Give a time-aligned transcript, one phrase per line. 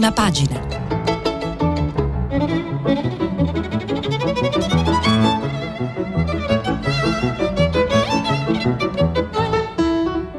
[0.00, 0.58] Prima pagina.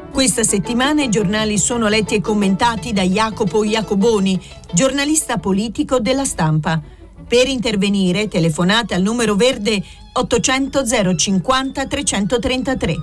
[0.10, 4.42] Questa settimana i giornali sono letti e commentati da Jacopo Iacoboni,
[4.74, 6.82] giornalista politico della stampa.
[7.28, 9.80] Per intervenire telefonate al numero verde
[10.14, 12.96] 800 050 333.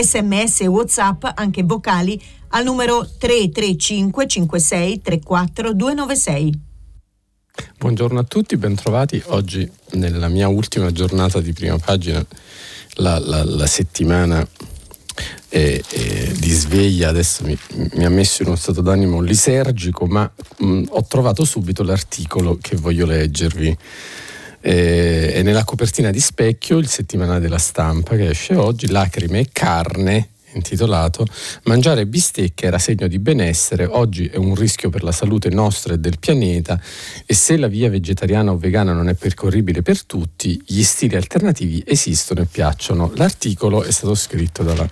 [0.00, 2.18] Sms e WhatsApp, anche vocali,
[2.50, 6.60] al numero 335 56 34 296.
[7.78, 9.22] Buongiorno a tutti, bentrovati.
[9.26, 12.24] Oggi nella mia ultima giornata di prima pagina,
[12.94, 14.46] la, la, la settimana
[15.48, 17.58] eh, eh, di sveglia adesso mi,
[17.94, 22.76] mi, ha messo in uno stato d'animo lisergico, ma mh, ho trovato subito l'articolo che
[22.76, 23.76] voglio leggervi.
[24.62, 29.48] Eh, è nella copertina di Specchio, il settimanale della stampa che esce oggi, Lacrime e
[29.52, 31.26] carne, intitolato
[31.64, 35.98] Mangiare bistecche era segno di benessere, oggi è un rischio per la salute nostra e
[35.98, 36.80] del pianeta
[37.26, 41.82] e se la via vegetariana o vegana non è percorribile per tutti, gli stili alternativi
[41.86, 43.12] esistono e piacciono.
[43.16, 44.88] L'articolo è stato scritto dalla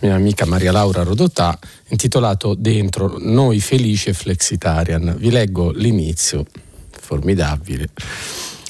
[0.00, 5.16] mia amica Maria Laura Rodotà, intitolato Dentro Noi felici e flexitarian.
[5.18, 6.44] Vi leggo l'inizio,
[6.90, 7.88] formidabile.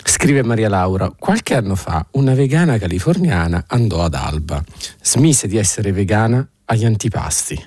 [0.05, 4.63] Scrive Maria Laura, qualche anno fa una vegana californiana andò ad Alba.
[5.03, 7.63] Smise di essere vegana agli antipasti.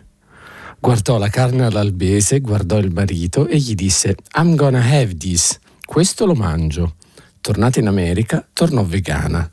[0.80, 5.58] Guardò la carne all'albese, guardò il marito e gli disse I'm gonna have this.
[5.86, 6.96] Questo lo mangio.
[7.40, 9.50] Tornata in America, tornò vegana.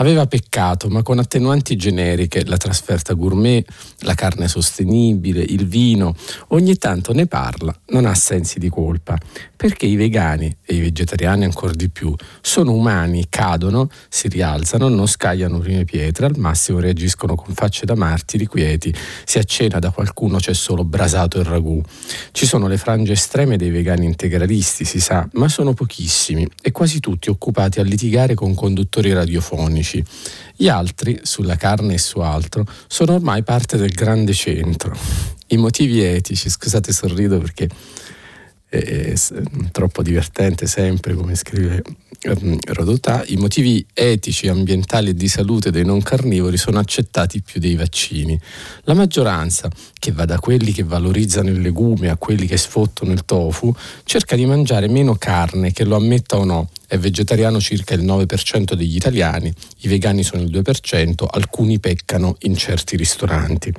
[0.00, 3.62] Aveva peccato, ma con attenuanti generiche, la trasferta gourmet,
[3.98, 6.14] la carne sostenibile, il vino,
[6.48, 9.18] ogni tanto ne parla, non ha sensi di colpa,
[9.54, 15.06] perché i vegani, e i vegetariani ancora di più, sono umani, cadono, si rialzano, non
[15.06, 18.94] scagliano prime pietre, al massimo reagiscono con facce da martiri quieti,
[19.26, 21.78] si accena da qualcuno c'è solo brasato e ragù.
[22.32, 27.00] Ci sono le frange estreme dei vegani integralisti, si sa, ma sono pochissimi e quasi
[27.00, 30.04] tutti occupati a litigare con conduttori radiofonici amici.
[30.54, 34.96] Gli altri, sulla carne e su altro, sono ormai parte del grande centro.
[35.48, 37.68] I motivi etici, scusate sorrido perché
[38.68, 39.14] è,
[39.72, 41.82] troppo divertente sempre, come scrive
[42.26, 47.58] um, Rodotà, i motivi etici, ambientali e di salute dei non carnivori sono accettati più
[47.58, 48.38] dei vaccini.
[48.82, 49.68] La maggioranza,
[49.98, 53.74] che va da quelli che valorizzano il legume a quelli che sfottono il tofu,
[54.04, 58.72] cerca di mangiare meno carne, che lo ammetta o no, è vegetariano circa il 9%
[58.72, 63.72] degli italiani, i vegani sono il 2%, alcuni peccano in certi ristoranti.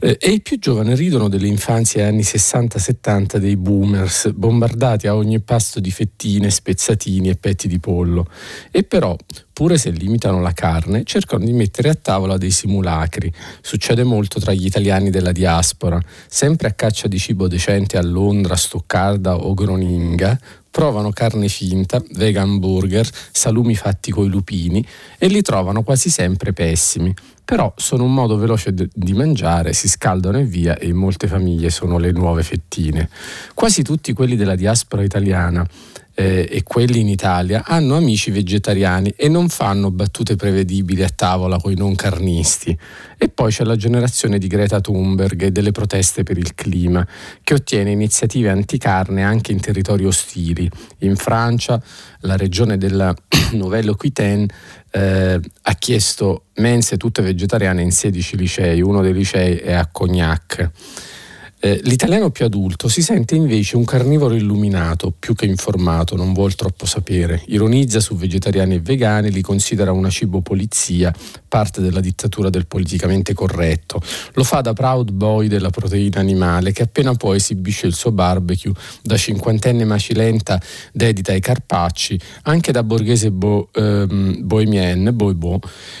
[0.00, 5.40] Eh, e i più giovani ridono delle infanzie anni 60-70 dei boomers, bombardati a ogni
[5.40, 8.28] pasto di fettine, spezzatini e petti di pollo.
[8.70, 9.16] E però,
[9.52, 13.32] pure se limitano la carne, cercano di mettere a tavola dei simulacri.
[13.60, 18.54] Succede molto tra gli italiani della diaspora, sempre a caccia di cibo decente a Londra,
[18.54, 20.38] Stoccarda o Groninga,
[20.70, 24.86] provano carne finta, vegan burger, salumi fatti coi lupini
[25.18, 27.12] e li trovano quasi sempre pessimi.
[27.48, 31.70] Però sono un modo veloce di mangiare, si scaldano e via e in molte famiglie
[31.70, 33.08] sono le nuove fettine.
[33.54, 35.66] Quasi tutti quelli della diaspora italiana
[36.18, 41.58] eh, e quelli in Italia hanno amici vegetariani e non fanno battute prevedibili a tavola
[41.58, 42.76] con i non carnisti.
[43.16, 47.06] E poi c'è la generazione di Greta Thunberg e delle proteste per il clima,
[47.42, 50.68] che ottiene iniziative anticarne anche in territori ostili.
[50.98, 51.80] In Francia,
[52.20, 53.14] la regione della
[53.52, 54.46] Nouvelle-Aquitaine
[54.90, 60.70] eh, ha chiesto mense tutte vegetariane in 16 licei, uno dei licei è a Cognac.
[61.60, 66.54] Eh, l'italiano più adulto si sente invece un carnivoro illuminato, più che informato, non vuol
[66.54, 67.42] troppo sapere.
[67.46, 71.12] Ironizza su vegetariani e vegani, li considera una cibo polizia,
[71.48, 74.00] parte della dittatura del politicamente corretto.
[74.34, 78.72] Lo fa da proud boy della proteina animale che appena può esibisce il suo barbecue,
[79.02, 80.60] da cinquantenne macilenta
[80.92, 85.58] dedita ai carpacci, anche da borghese bo, ehm, bohemien, boibo,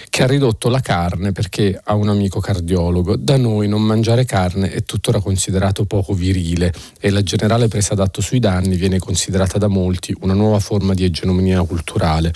[0.08, 3.16] che ha ridotto la carne perché ha un amico cardiologo.
[3.16, 7.94] Da noi non mangiare carne è tuttora considerato considerato poco virile e la generale presa
[7.94, 12.32] d'atto sui danni viene considerata da molti una nuova forma di egemonia culturale.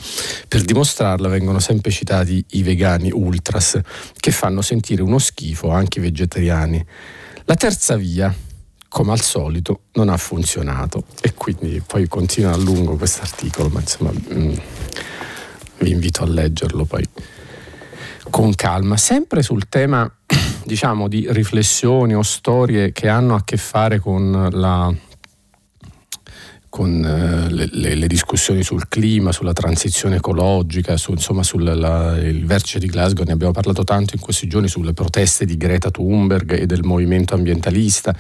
[0.49, 3.79] Per dimostrarla vengono sempre citati i vegani ultras,
[4.19, 6.83] che fanno sentire uno schifo anche i vegetariani.
[7.45, 8.35] La terza via,
[8.89, 13.81] come al solito, non ha funzionato e quindi poi continua a lungo questo articolo, ma
[13.81, 14.55] insomma mm,
[15.81, 17.07] vi invito a leggerlo poi
[18.31, 20.11] con calma, sempre sul tema
[20.65, 24.95] diciamo, di riflessioni o storie che hanno a che fare con la
[26.69, 31.65] con eh, le, le, le, discussioni sul clima, sulla transizione ecologica, su, insomma sul
[32.47, 36.59] vertice di Glasgow, ne abbiamo parlato tanto in questi giorni sulle proteste di Greta Thunberg
[36.59, 38.17] e del movimento ambientalista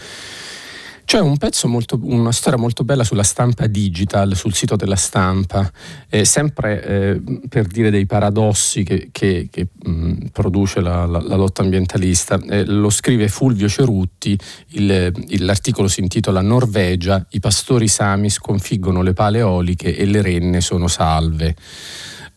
[1.12, 5.70] C'è un pezzo molto, una storia molto bella sulla stampa digital, sul sito della stampa,
[6.09, 11.37] eh, sempre eh, per dire dei paradossi che, che, che mh, produce la, la, la,
[11.37, 12.41] lotta ambientalista.
[12.49, 14.38] Eh, lo scrive Fulvio Cerutti,
[14.69, 20.23] il, il, l'articolo si intitola Norvegia, i pastori sami sconfiggono le pale eoliche e le
[20.23, 21.55] renne sono salve.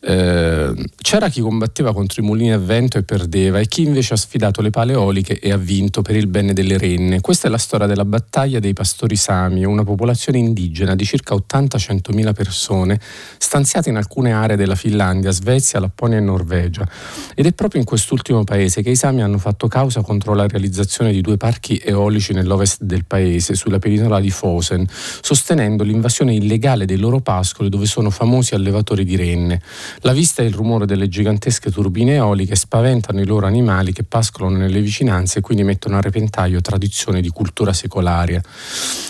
[0.07, 4.17] Eh, c'era chi combatteva contro i mulini a vento e perdeva e chi invece ha
[4.17, 7.21] sfidato le pale eoliche e ha vinto per il bene delle renne.
[7.21, 12.13] Questa è la storia della battaglia dei pastori sami, una popolazione indigena di circa 80-100
[12.13, 12.99] mila persone
[13.37, 16.87] stanziate in alcune aree della Finlandia, Svezia, Lapponia e Norvegia.
[17.33, 21.11] Ed è proprio in quest'ultimo paese che i sami hanno fatto causa contro la realizzazione
[21.11, 24.85] di due parchi eolici nell'ovest del paese, sulla penisola di Fosen,
[25.21, 29.61] sostenendo l'invasione illegale dei loro pascoli dove sono famosi allevatori di renne.
[30.01, 34.57] La vista e il rumore delle gigantesche turbine eoliche spaventano i loro animali che pascolano
[34.57, 38.41] nelle vicinanze e quindi mettono a repentaglio tradizioni di cultura secolaria.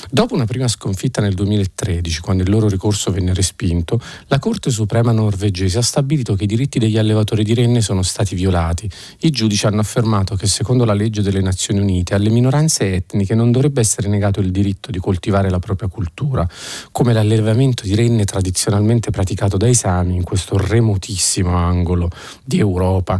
[0.09, 5.11] Dopo una prima sconfitta nel 2013, quando il loro ricorso venne respinto, la Corte Suprema
[5.11, 8.89] norvegese ha stabilito che i diritti degli allevatori di renne sono stati violati.
[9.21, 13.51] I giudici hanno affermato che secondo la legge delle Nazioni Unite alle minoranze etniche non
[13.51, 16.47] dovrebbe essere negato il diritto di coltivare la propria cultura,
[16.91, 22.09] come l'allevamento di renne tradizionalmente praticato dai Sami in questo remotissimo angolo
[22.43, 23.19] di Europa.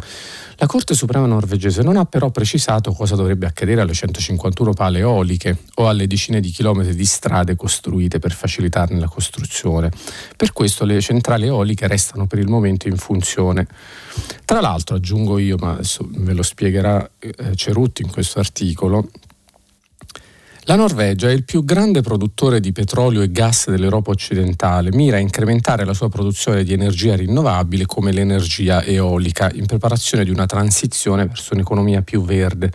[0.57, 5.57] La Corte Suprema norvegese non ha però precisato cosa dovrebbe accadere alle 151 pale eoliche
[5.75, 9.91] o alle decine di chilometri di strade costruite per facilitarne la costruzione.
[10.35, 13.67] Per questo le centrali eoliche restano per il momento in funzione.
[14.45, 15.77] Tra l'altro, aggiungo io, ma
[16.09, 19.09] ve lo spiegherà eh, Cerutti in questo articolo,
[20.67, 25.19] la Norvegia è il più grande produttore di petrolio e gas dell'Europa occidentale, mira a
[25.19, 31.27] incrementare la sua produzione di energia rinnovabile come l'energia eolica in preparazione di una transizione
[31.27, 32.71] verso un'economia più verde.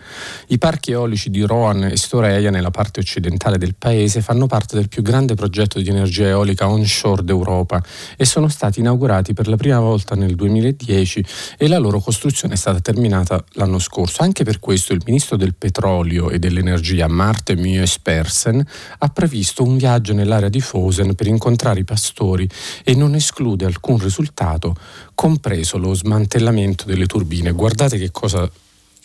[0.47, 4.87] I parchi eolici di Roan e Storeia nella parte occidentale del paese fanno parte del
[4.87, 7.83] più grande progetto di energia eolica onshore d'Europa
[8.15, 11.25] e sono stati inaugurati per la prima volta nel 2010
[11.57, 14.23] e la loro costruzione è stata terminata l'anno scorso.
[14.23, 18.65] Anche per questo il ministro del petrolio e dell'energia Marte Mie Magnus Persen
[18.99, 22.47] ha previsto un viaggio nell'area di Fosen per incontrare i pastori
[22.83, 24.75] e non esclude alcun risultato,
[25.15, 27.51] compreso lo smantellamento delle turbine.
[27.51, 28.49] Guardate che cosa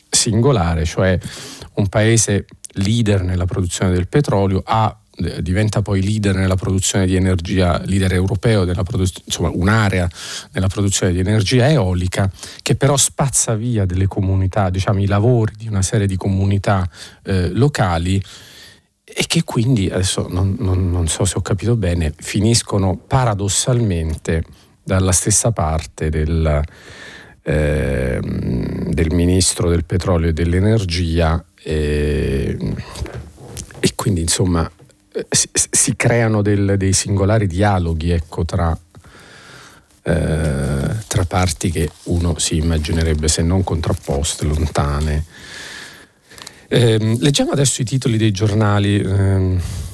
[0.09, 1.19] singolare, cioè
[1.75, 4.95] un paese leader nella produzione del petrolio ha
[5.41, 10.07] diventa poi leader nella produzione di energia, leader europeo, produz- insomma un'area
[10.53, 12.31] nella produzione di energia eolica,
[12.61, 16.87] che però spazza via delle comunità, diciamo i lavori di una serie di comunità
[17.23, 18.23] eh, locali
[19.19, 24.45] e che quindi, adesso non, non, non, so se ho capito bene, finiscono paradossalmente
[24.83, 26.63] dalla stessa parte del,
[27.43, 32.59] eh, del ministro del petrolio e dell'energia e,
[33.81, 34.71] e quindi insomma
[35.31, 38.79] si, si creano del, dei singolari dialoghi ecco, tra,
[40.03, 45.25] eh, tra parti che uno si immaginerebbe se non contrapposte, lontane.
[46.69, 48.99] Eh, leggiamo adesso i titoli dei giornali.
[49.01, 49.85] Eh,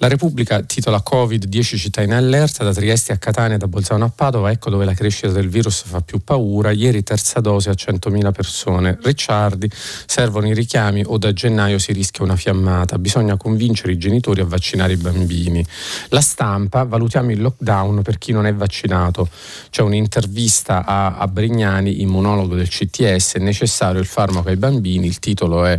[0.00, 4.12] la Repubblica titola Covid 10 città in allerta, da Trieste a Catania, da Bolzano a
[4.14, 6.70] Padova, ecco dove la crescita del virus fa più paura.
[6.70, 8.98] Ieri terza dose a 100.000 persone.
[9.02, 9.68] Ricciardi,
[10.06, 12.96] servono i richiami o da gennaio si rischia una fiammata.
[12.98, 15.66] Bisogna convincere i genitori a vaccinare i bambini.
[16.10, 19.28] La stampa, valutiamo il lockdown per chi non è vaccinato.
[19.68, 25.18] C'è un'intervista a, a Brignani, immunologo del CTS, è necessario il farmaco ai bambini, il
[25.18, 25.78] titolo è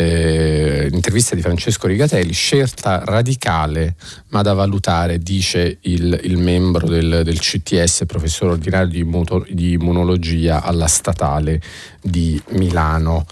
[0.00, 3.96] eh, l'intervista di Francesco Rigatelli, scelta radicale
[4.28, 9.72] ma da valutare, dice il, il membro del, del, CTS, professore ordinario di, muto, di,
[9.72, 11.60] immunologia alla statale
[12.00, 13.26] di Milano.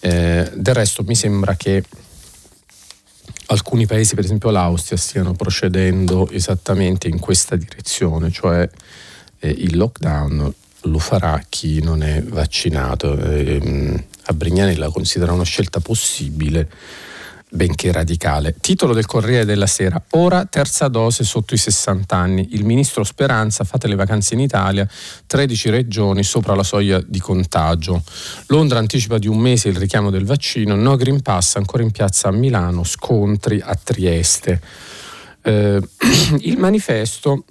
[0.00, 1.84] Eh, del resto mi sembra che
[3.46, 8.68] alcuni paesi, per esempio l'Austria, stiano procedendo esattamente in questa direzione, cioè
[9.38, 13.16] eh, il lockdown lo farà chi non è vaccinato.
[13.16, 16.68] Eh, a Brignani la considera una scelta possibile
[17.50, 18.54] benché radicale.
[18.60, 20.02] Titolo del Corriere della Sera.
[20.10, 22.48] Ora terza dose sotto i 60 anni.
[22.52, 24.86] Il ministro Speranza, fate le vacanze in Italia,
[25.26, 28.02] 13 regioni sopra la soglia di contagio.
[28.48, 32.28] Londra anticipa di un mese il richiamo del vaccino, no Green Pass ancora in piazza
[32.28, 34.60] a Milano, scontri a Trieste.
[35.40, 35.80] Eh,
[36.40, 37.44] il manifesto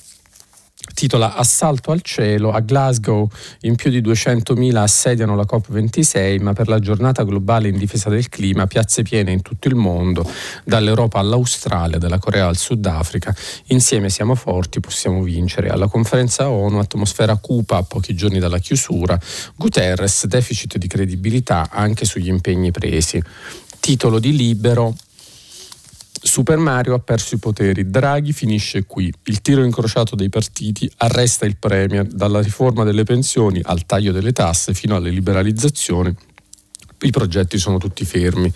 [0.98, 2.52] titola Assalto al cielo.
[2.52, 3.30] A Glasgow
[3.62, 8.30] in più di 200.000 assediano la COP26, ma per la giornata globale in difesa del
[8.30, 10.28] clima, piazze piene in tutto il mondo,
[10.64, 13.36] dall'Europa all'Australia, dalla Corea al Sudafrica.
[13.68, 15.70] Insieme siamo forti, possiamo vincere.
[15.70, 19.20] Alla conferenza ONU, atmosfera cupa a pochi giorni dalla chiusura,
[19.56, 23.22] Guterres, deficit di credibilità anche sugli impegni presi.
[23.80, 24.96] Titolo di Libero
[26.38, 29.12] Super Mario ha perso i poteri, Draghi finisce qui.
[29.24, 34.34] Il tiro incrociato dei partiti arresta il Premier dalla riforma delle pensioni al taglio delle
[34.34, 36.16] tasse fino alle liberalizzazioni.
[37.00, 38.54] I progetti sono tutti fermi.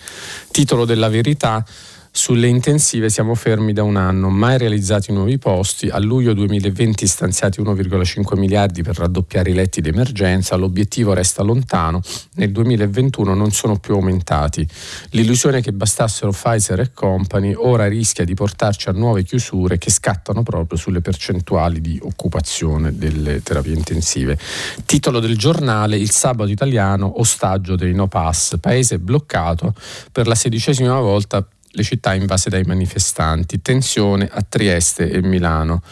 [0.52, 1.66] Titolo della verità
[2.14, 7.62] sulle intensive siamo fermi da un anno, mai realizzati nuovi posti, a luglio 2020 stanziati
[7.62, 12.02] 1,5 miliardi per raddoppiare i letti d'emergenza, l'obiettivo resta lontano,
[12.34, 14.68] nel 2021 non sono più aumentati.
[15.12, 20.42] L'illusione che bastassero Pfizer e Company ora rischia di portarci a nuove chiusure che scattano
[20.42, 24.38] proprio sulle percentuali di occupazione delle terapie intensive.
[24.84, 29.74] Titolo del giornale Il sabato italiano, ostaggio dei no pass, paese bloccato
[30.12, 35.82] per la sedicesima volta le città invase dai manifestanti, tensione a Trieste e Milano.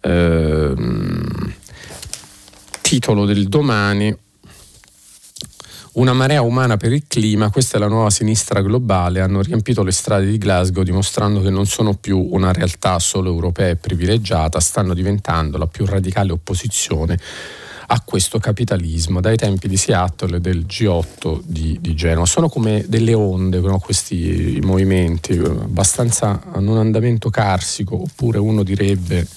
[0.00, 1.54] Ehm,
[2.80, 4.14] titolo del domani.
[5.94, 9.92] Una marea umana per il clima, questa è la nuova sinistra globale, hanno riempito le
[9.92, 14.94] strade di Glasgow dimostrando che non sono più una realtà solo europea e privilegiata, stanno
[14.94, 17.18] diventando la più radicale opposizione
[17.92, 22.24] a questo capitalismo dai tempi di Seattle e del G8 di, di Genova.
[22.24, 23.78] Sono come delle onde no?
[23.78, 29.28] questi movimenti, abbastanza hanno un andamento carsico, oppure uno direbbe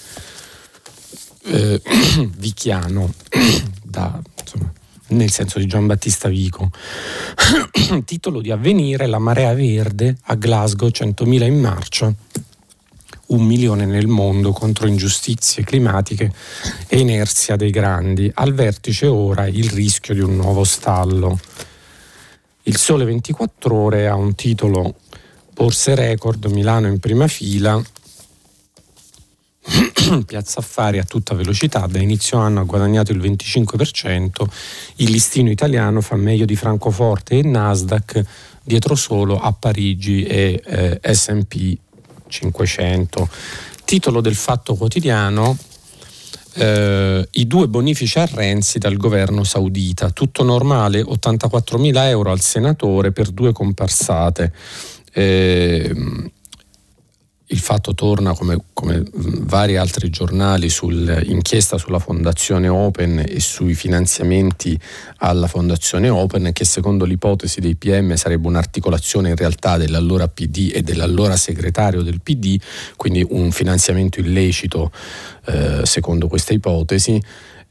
[1.44, 1.82] eh,
[2.38, 3.12] vichiano,
[3.84, 4.72] da, insomma,
[5.08, 6.70] nel senso di Giambattista Vico.
[8.06, 12.14] Titolo di avvenire La marea verde a Glasgow, 100.000 in marcia
[13.26, 16.32] un milione nel mondo contro ingiustizie climatiche
[16.86, 18.30] e inerzia dei grandi.
[18.34, 21.38] Al vertice ora il rischio di un nuovo stallo.
[22.64, 24.94] Il Sole 24 ore ha un titolo
[25.52, 27.80] Borse record, Milano in prima fila.
[30.26, 34.44] Piazza Affari a tutta velocità, da inizio anno ha guadagnato il 25%,
[34.96, 38.24] il listino italiano fa meglio di Francoforte e Nasdaq,
[38.62, 41.78] dietro solo a Parigi e eh, SP
[42.28, 43.28] 500.
[43.84, 45.56] Titolo del Fatto Quotidiano,
[46.54, 53.12] eh, i due bonifici a Renzi dal governo saudita, tutto normale, 84.000 euro al senatore
[53.12, 54.52] per due comparsate.
[55.12, 55.94] Eh,
[57.48, 64.78] il fatto torna come, come vari altri giornali sull'inchiesta sulla Fondazione Open e sui finanziamenti
[65.18, 70.82] alla Fondazione Open che secondo l'ipotesi dei PM sarebbe un'articolazione in realtà dell'allora PD e
[70.82, 72.58] dell'allora segretario del PD,
[72.96, 74.90] quindi un finanziamento illecito
[75.44, 77.22] eh, secondo questa ipotesi.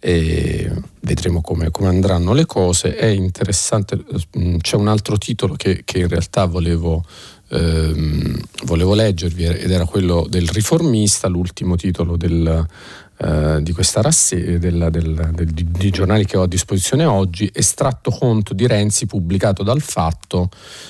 [0.07, 2.95] E vedremo come, come, andranno le cose.
[2.95, 3.97] È interessante,
[4.38, 7.03] mm, c'è un altro titolo che, che in realtà volevo
[7.50, 12.67] ehm, volevo leggervi ed era quello del riformista, l'ultimo titolo del,
[13.17, 18.12] eh, di questa rassegna del, del, del, di giornali che ho a disposizione oggi, estratto
[18.12, 20.50] conto di Renzi pubblicato dal fatto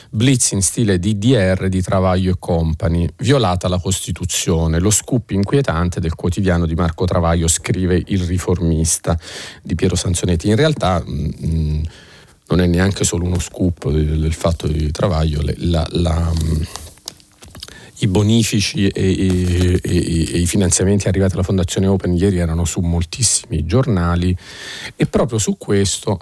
[0.10, 6.16] Blitz in stile DDR di Travaglio e Company, violata la Costituzione, lo scoop inquietante del
[6.16, 9.18] quotidiano di Marco Travaglio, scrive il riformista
[9.62, 10.50] di Piero Sanzonetti.
[10.50, 11.84] In realtà mh, mm,
[12.48, 16.62] non è neanche solo uno scoop del, del fatto di Travaglio, la, la, mm,
[18.00, 22.82] i bonifici e, e, e, e, i finanziamenti arrivati alla Fondazione Open ieri erano su
[22.82, 24.36] moltissimi giornali
[24.96, 26.20] e proprio su questo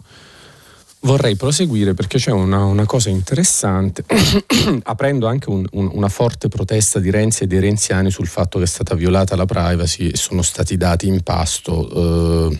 [1.04, 4.04] vorrei proseguire perché c'è una, una cosa interessante,
[4.84, 8.66] aprendo anche un, un, una forte protesta di Renzi e dei renziani sul fatto che
[8.66, 12.50] è stata violata la privacy e sono stati dati in pasto.
[12.52, 12.60] Eh,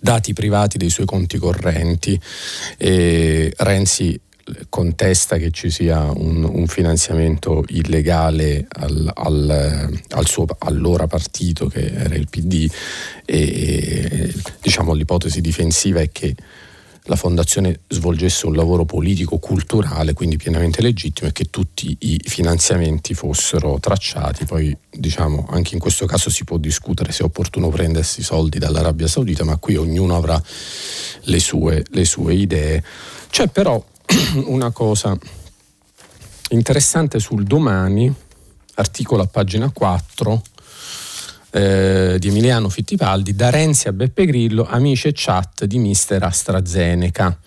[0.00, 2.20] dati privati dei suoi conti correnti.
[2.76, 4.18] E Renzi
[4.68, 11.86] contesta che ci sia un, un finanziamento illegale al, al, al, suo allora partito che
[11.86, 12.70] era il PD
[13.24, 16.34] e diciamo l'ipotesi difensiva è che
[17.08, 23.78] la fondazione svolgesse un lavoro politico-culturale, quindi pienamente legittimo, e che tutti i finanziamenti fossero
[23.78, 24.44] tracciati.
[24.44, 29.06] Poi, diciamo, anche in questo caso si può discutere se è opportuno prendersi soldi dall'Arabia
[29.06, 30.40] Saudita, ma qui ognuno avrà
[31.22, 32.82] le sue, le sue idee.
[33.30, 33.82] C'è però
[34.46, 35.16] una cosa
[36.50, 38.12] interessante sul domani,
[38.74, 40.42] articolo a pagina 4
[41.50, 47.38] eh, di Emiliano Fittipaldi, da Renzi a Beppe Grillo, amici e chat di mister AstraZeneca.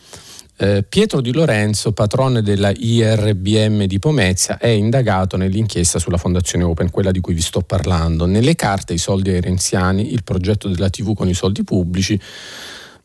[0.61, 6.91] Eh, Pietro Di Lorenzo, patrone della IRBM di Pomezia, è indagato nell'inchiesta sulla Fondazione Open,
[6.91, 8.25] quella di cui vi sto parlando.
[8.25, 12.19] Nelle carte i soldi ai renziani, il progetto della TV con i soldi pubblici,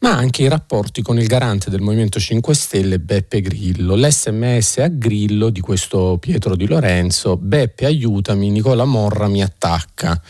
[0.05, 3.97] ma anche i rapporti con il garante del Movimento 5 Stelle Beppe Grillo.
[3.97, 10.21] L'SMS a Grillo di questo Pietro Di Lorenzo, Beppe aiutami, Nicola Morra mi attacca.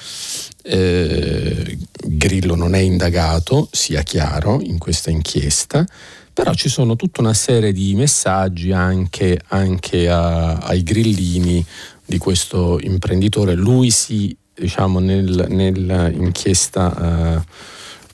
[0.63, 5.85] Eh, Grillo non è indagato, sia chiaro, in questa inchiesta,
[6.33, 11.67] però ci sono tutta una serie di messaggi anche, anche a, ai grillini
[12.05, 13.55] di questo imprenditore.
[13.55, 17.43] Lui si, diciamo, nel, nell'inchiesta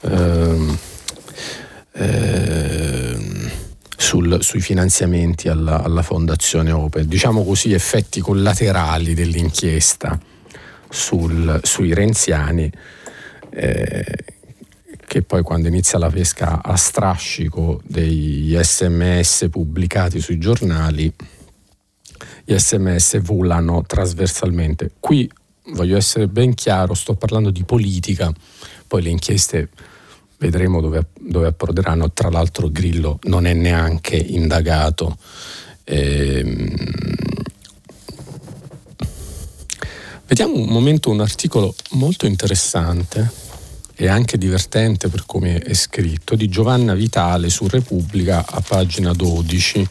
[0.01, 0.79] uh, uh,
[2.01, 3.49] uh,
[3.97, 10.19] sul, sui finanziamenti alla, alla, Fondazione Open, diciamo così, effetti collaterali dell'inchiesta
[10.89, 12.71] sul, sui renziani.
[13.51, 14.25] Eh,
[15.11, 21.13] che poi quando inizia la pesca a strascico degli sms pubblicati sui giornali,
[22.45, 24.93] gli sms volano trasversalmente.
[25.01, 25.29] Qui
[25.73, 28.33] voglio essere ben chiaro, sto parlando di politica,
[28.87, 29.71] poi le inchieste
[30.41, 35.17] vedremo dove, dove approderanno, tra l'altro Grillo non è neanche indagato.
[35.85, 36.75] Ehm,
[40.27, 43.49] vediamo un momento un articolo molto interessante
[43.95, 49.89] e anche divertente per come è scritto, di Giovanna Vitale su Repubblica a pagina 12.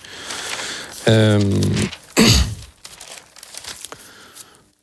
[1.03, 1.59] Ehm,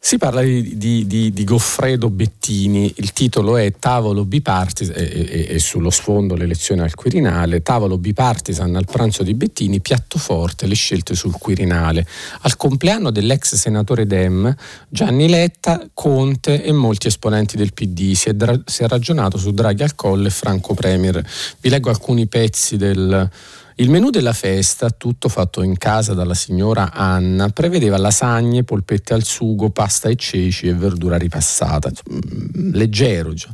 [0.07, 5.47] si parla di, di, di, di, Goffredo Bettini, il titolo è Tavolo bipartisan, e, e,
[5.49, 10.77] e, sullo sfondo l'elezione al Quirinale, Tavolo bipartisan al pranzo di Bettini, piatto forte, le
[10.77, 12.07] scelte sul Quirinale.
[12.43, 14.55] Al compleanno dell'ex senatore Dem,
[14.89, 18.13] Gianni Letta, Conte e molti esponenti del PD.
[18.13, 21.21] Si è, dra- si è ragionato su Draghi al Colle e Franco Premier.
[21.59, 23.29] Vi leggo alcuni pezzi del
[23.79, 29.23] il menù della festa, tutto fatto in casa dalla signora Anna, prevedeva lasagne, polpette al
[29.23, 31.91] sugo, pasta e ceci e verdura ripassata.
[32.11, 33.35] Mm, leggero.
[33.35, 33.53] Cioè.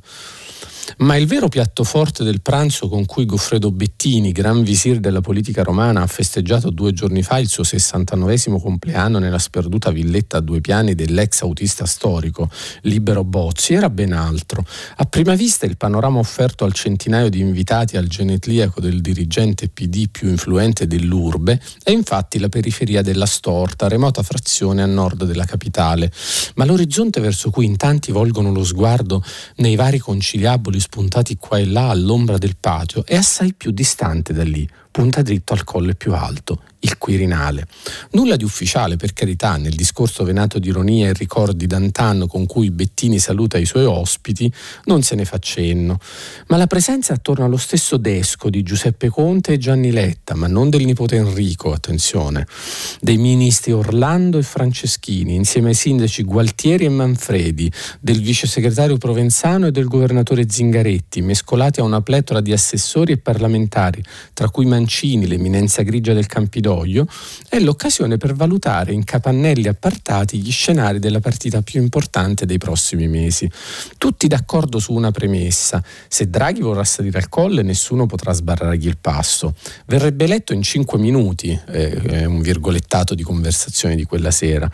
[0.98, 5.62] Ma il vero piatto forte del pranzo con cui Goffredo Bettini, gran visir della politica
[5.62, 10.60] romana, ha festeggiato due giorni fa il suo 69 compleanno nella sperduta villetta a due
[10.60, 12.50] piani dell'ex autista storico
[12.82, 14.64] Libero Bozzi, era ben altro.
[14.96, 20.08] A prima vista il panorama offerto al centinaio di invitati al genetliaco del dirigente PD
[20.10, 26.10] più influente dell'urbe è infatti la periferia della Storta, remota frazione a nord della capitale.
[26.54, 29.22] Ma l'orizzonte verso cui in tanti volgono lo sguardo
[29.56, 34.44] nei vari conciliaboli spuntati qua e là all'ombra del patio è assai più distante da
[34.44, 37.66] lì, punta dritto al colle più alto, il Quirinale.
[38.12, 42.70] Nulla di ufficiale, per carità, nel discorso venato di ironia e ricordi d'antanno con cui
[42.70, 44.52] Bettini saluta i suoi ospiti,
[44.84, 45.98] non se ne fa cenno.
[46.48, 50.70] Ma la presenza attorno allo stesso desco di Giuseppe Conte e Gianni Letta, ma non
[50.70, 52.46] del nipote Enrico, attenzione,
[53.00, 59.66] dei ministri Orlando e Franceschini, insieme ai sindaci Gualtieri e Manfredi, del vice segretario Provenzano
[59.66, 65.26] e del governatore Zingaretti, mescolati a una pletora di assessori e parlamentari, tra cui Mancini,
[65.26, 67.06] l'eminenza grigia del Campidoglio, corridoio
[67.48, 73.08] è l'occasione per valutare in capannelli appartati gli scenari della partita più importante dei prossimi
[73.08, 73.50] mesi.
[73.98, 78.96] Tutti d'accordo su una premessa: se Draghi vorrà salire al colle, nessuno potrà sbarrargli il
[78.98, 79.54] passo.
[79.86, 84.70] Verrebbe eletto in cinque minuti, eh, un virgolettato di conversazione di quella sera,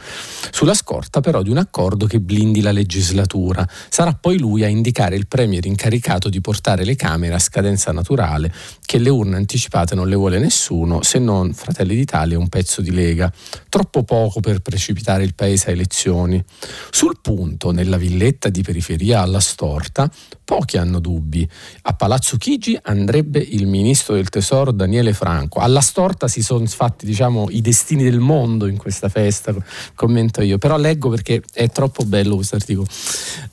[0.50, 3.66] sulla scorta però di un accordo che blindi la legislatura.
[3.88, 8.52] Sarà poi lui a indicare il Premier incaricato di portare le Camere a scadenza naturale,
[8.84, 12.48] che le urne anticipate non le vuole nessuno, se non Fratelli Fratelli d'Italia e un
[12.48, 13.32] pezzo di Lega,
[13.68, 16.42] troppo poco per precipitare il paese a elezioni.
[16.90, 20.10] Sul punto, nella villetta di periferia alla Storta,
[20.48, 21.46] pochi hanno dubbi.
[21.82, 25.58] A Palazzo Chigi andrebbe il ministro del Tesoro Daniele Franco.
[25.58, 29.54] Alla Storta si sono fatti diciamo, i destini del mondo in questa festa,
[29.94, 32.86] commento io, però leggo perché è troppo bello questo articolo.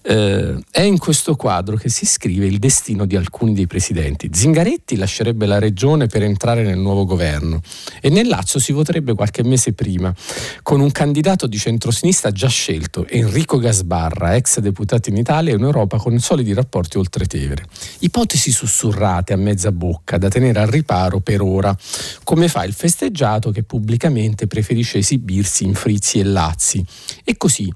[0.03, 4.29] Eh, è in questo quadro che si scrive il destino di alcuni dei presidenti.
[4.31, 7.59] Zingaretti lascerebbe la regione per entrare nel nuovo governo
[7.99, 10.15] e nel Lazio si voterebbe qualche mese prima,
[10.63, 15.63] con un candidato di centrosinistra già scelto, Enrico Gasbarra, ex deputato in Italia e in
[15.63, 17.65] Europa con solidi rapporti oltre Tevere.
[17.99, 21.75] Ipotesi sussurrate a mezza bocca da tenere al riparo per ora,
[22.23, 26.85] come fa il festeggiato che pubblicamente preferisce esibirsi in frizzi e lazzi.
[27.23, 27.73] E così,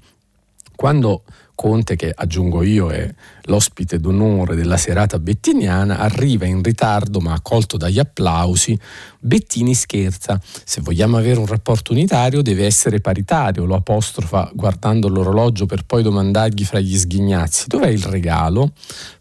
[0.76, 1.24] quando
[1.60, 3.06] Conte, che aggiungo io è
[3.42, 8.78] l'ospite d'onore della serata bettiniana, arriva in ritardo ma accolto dagli applausi.
[9.18, 15.66] Bettini scherza, se vogliamo avere un rapporto unitario deve essere paritario, lo apostrofa guardando l'orologio
[15.66, 18.72] per poi domandargli fra gli sghignazzi dov'è il regalo?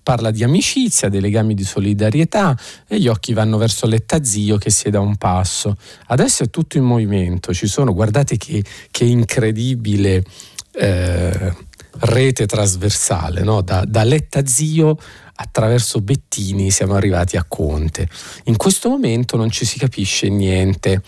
[0.01, 4.95] Parla di amicizia, dei legami di solidarietà e gli occhi vanno verso l'ettazio che siede
[4.95, 5.75] a un passo.
[6.05, 10.23] Adesso è tutto in movimento, ci sono, guardate che, che incredibile...
[10.71, 11.67] Eh,
[11.99, 13.61] rete trasversale, no?
[13.61, 14.97] da, da Letta Zio
[15.41, 18.07] attraverso Bettini siamo arrivati a Conte.
[18.45, 21.01] In questo momento non ci si capisce niente.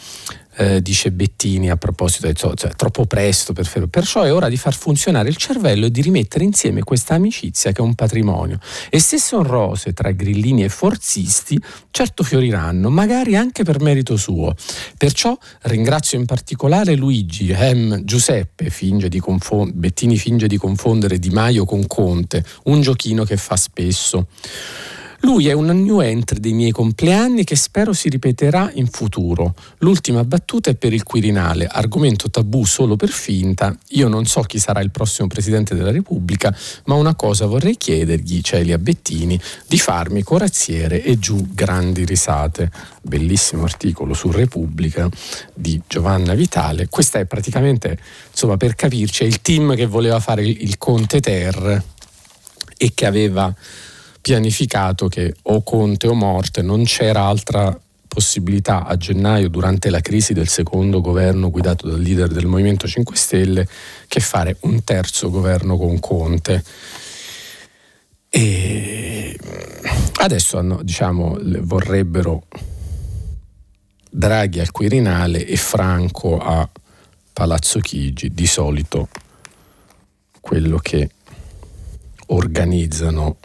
[0.56, 3.88] Eh, dice Bettini a proposito, cioè, è troppo presto per ferro.
[3.88, 7.82] Perciò è ora di far funzionare il cervello e di rimettere insieme questa amicizia che
[7.82, 8.60] è un patrimonio.
[8.90, 11.60] E se sono rose tra grillini e forzisti,
[11.90, 14.56] certo fioriranno, magari anche per merito suo.
[14.98, 21.66] Perciò ringrazio in particolare Luigi, Hem, Giuseppe, finge confond- Bettini finge di confondere Di Maio
[21.66, 24.28] con Conte, un giochino che fa spesso.
[25.24, 29.54] Lui è un new entry dei miei compleanni che spero si ripeterà in futuro.
[29.80, 33.78] L'ultima battuta è per il Quirinale, argomento tabù solo per finta.
[33.90, 36.56] Io non so chi sarà il prossimo Presidente della Repubblica,
[36.86, 42.72] ma una cosa vorrei chiedergli, Celia Bettini, di farmi corazziere e giù grandi risate.
[43.04, 45.08] Bellissimo articolo su Repubblica
[45.54, 46.88] di Giovanna Vitale.
[46.90, 47.96] Questa è praticamente,
[48.32, 51.84] insomma, per capirci, è il team che voleva fare il Conte Ter
[52.76, 53.54] e che aveva
[54.22, 60.34] pianificato che o Conte o morte non c'era altra possibilità a gennaio durante la crisi
[60.34, 63.68] del secondo governo guidato dal leader del Movimento 5 Stelle
[64.08, 66.64] che fare un terzo governo con Conte.
[68.30, 69.38] E
[70.16, 72.44] adesso hanno, diciamo, vorrebbero
[74.10, 76.68] Draghi al Quirinale e Franco a
[77.32, 79.08] Palazzo Chigi, di solito
[80.42, 81.10] quello che
[82.28, 83.38] organizzano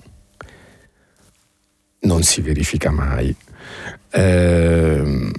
[2.06, 3.34] non si verifica mai.
[4.10, 5.32] Eh,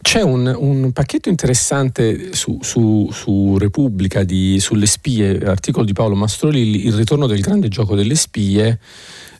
[0.00, 6.14] c'è un, un, pacchetto interessante su, su, su Repubblica di, sulle spie, articolo di Paolo
[6.14, 8.78] Mastrolilli, Il ritorno del grande gioco delle spie.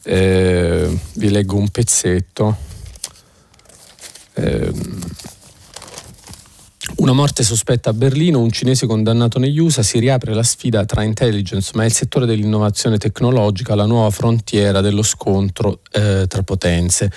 [0.02, 2.56] Eh, vi leggo un pezzetto.
[4.34, 4.72] Eh,
[6.96, 11.02] una morte sospetta a Berlino, un cinese condannato negli USA, si riapre la sfida tra
[11.02, 17.10] intelligence, ma è il settore dell'innovazione tecnologica la nuova frontiera dello scontro eh, tra potenze.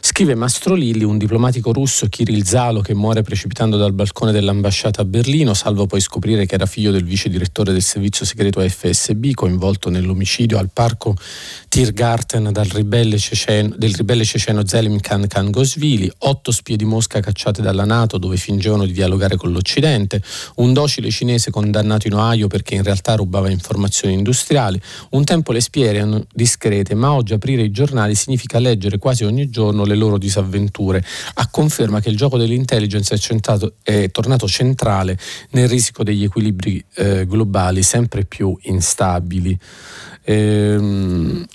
[0.00, 5.52] Scrive Mastrolilli, un diplomatico russo, Kirill Zalo, che muore precipitando dal balcone dell'ambasciata a Berlino,
[5.52, 10.58] salvo poi scoprire che era figlio del vice direttore del servizio segreto FSB, coinvolto nell'omicidio
[10.58, 11.16] al parco
[11.68, 17.62] Tiergarten ribelle ceceno, del ribelle ceceno Zelim Khan Khan Gosvili, otto spie di Mosca cacciate
[17.62, 20.22] dalla Nato dove fingevano di dialogare con l'Occidente,
[20.56, 24.80] un docile cinese condannato in Ohio perché in realtà rubava informazioni industriali.
[25.10, 29.48] Un tempo le spie erano discrete, ma oggi aprire i giornali significa leggere quasi ogni
[29.48, 31.02] giorno le loro disavventure,
[31.34, 35.18] a conferma che il gioco dell'intelligence è, centrato, è tornato centrale
[35.50, 39.58] nel risico degli equilibri eh, globali sempre più instabili.
[40.24, 41.46] Ehm,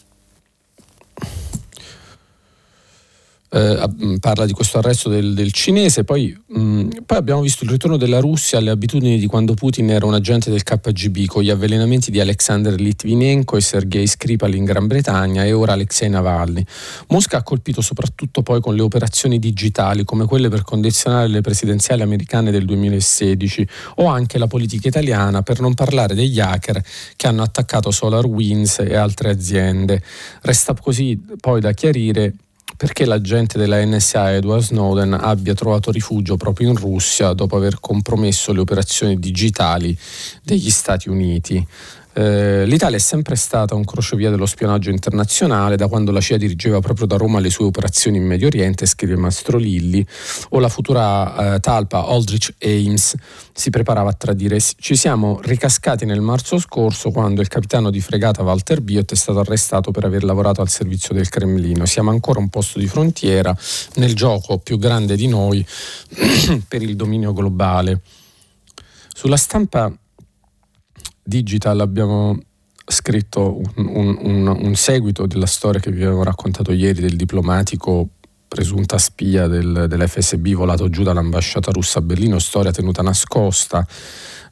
[3.54, 7.64] eh, mm, parla di questo arresto del, del cinese, poi, mh, mm, poi, abbiamo visto
[7.64, 11.44] il ritorno della Russia alle abitudini di quando Putin era un agente del KGB con
[11.44, 16.66] gli avvelenamenti di Alexander Litvinenko e Sergei Skripal in Gran Bretagna e ora Alexei Navalny.
[17.10, 22.02] Mosca ha colpito soprattutto poi con le operazioni digitali come quelle per condizionare le presidenziali
[22.02, 26.84] americane del 2016 o anche la politica italiana per non parlare degli hacker
[27.16, 30.02] che hanno attaccato SolarWinds e altre aziende.
[30.42, 32.34] Resta così poi da chiarire
[32.76, 38.52] perché l'agente della NSA Edward Snowden abbia trovato rifugio proprio in Russia dopo aver compromesso
[38.54, 39.98] le operazioni digitali
[40.44, 41.66] degli Stati Uniti.
[42.16, 46.80] Eh, L'Italia è sempre stata un crocevia dello spionaggio internazionale da quando la CIA dirigeva
[46.80, 50.06] proprio da Roma le sue operazioni in Medio Oriente, scrive Mastro Lilli,
[50.50, 53.16] o la futura eh, talpa Aldrich Ames
[53.52, 54.60] si preparava a tradire.
[54.60, 59.40] Ci siamo ricascati nel marzo scorso quando il capitano di fregata Walter Biot è stato
[59.40, 61.86] arrestato per aver lavorato al servizio del Cremlino.
[61.86, 63.56] Siamo ancora un posto di frontiera
[63.96, 65.66] nel gioco più grande di noi
[66.68, 68.02] per il dominio globale.
[69.16, 69.92] Sulla stampa
[71.24, 72.38] Digital abbiamo
[72.86, 78.10] scritto un, un, un, un, seguito della storia che vi avevo raccontato ieri del diplomatico
[78.48, 83.86] presunta spia del, dell'FSB volato giù dall'ambasciata russa a Berlino, storia tenuta nascosta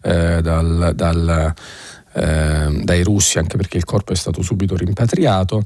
[0.01, 1.53] eh, dal, dal,
[2.13, 5.63] eh, dai russi anche perché il corpo è stato subito rimpatriato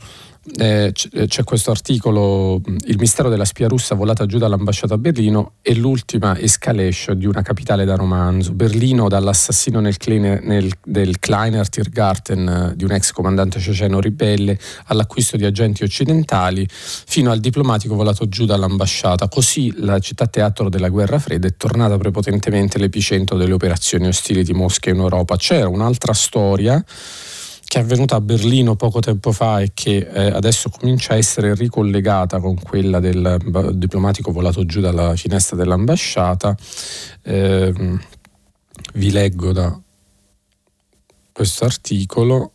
[0.58, 5.54] eh, eh, c'è questo articolo, il mistero della spia russa volata giù dall'ambasciata a Berlino
[5.62, 8.54] e l'ultima escalation di una capitale da romanzo.
[8.54, 15.36] Berlino dall'assassino nel nel, del Kleiner Tiergarten eh, di un ex comandante ceceno ribelle all'acquisto
[15.36, 19.28] di agenti occidentali fino al diplomatico volato giù dall'ambasciata.
[19.28, 24.54] Così la città teatro della guerra fredda è tornata prepotentemente l'epicentro delle operazioni ostili di
[24.54, 25.38] Mosca in Europa.
[25.38, 26.84] C'era un'altra storia
[27.68, 31.56] che è avvenuta a Berlino poco tempo fa e che eh, adesso comincia a essere
[31.56, 36.56] ricollegata con quella del diplomatico volato giù dalla finestra dell'ambasciata.
[37.24, 37.74] Eh,
[38.94, 39.80] vi leggo da
[41.32, 42.52] questo articolo.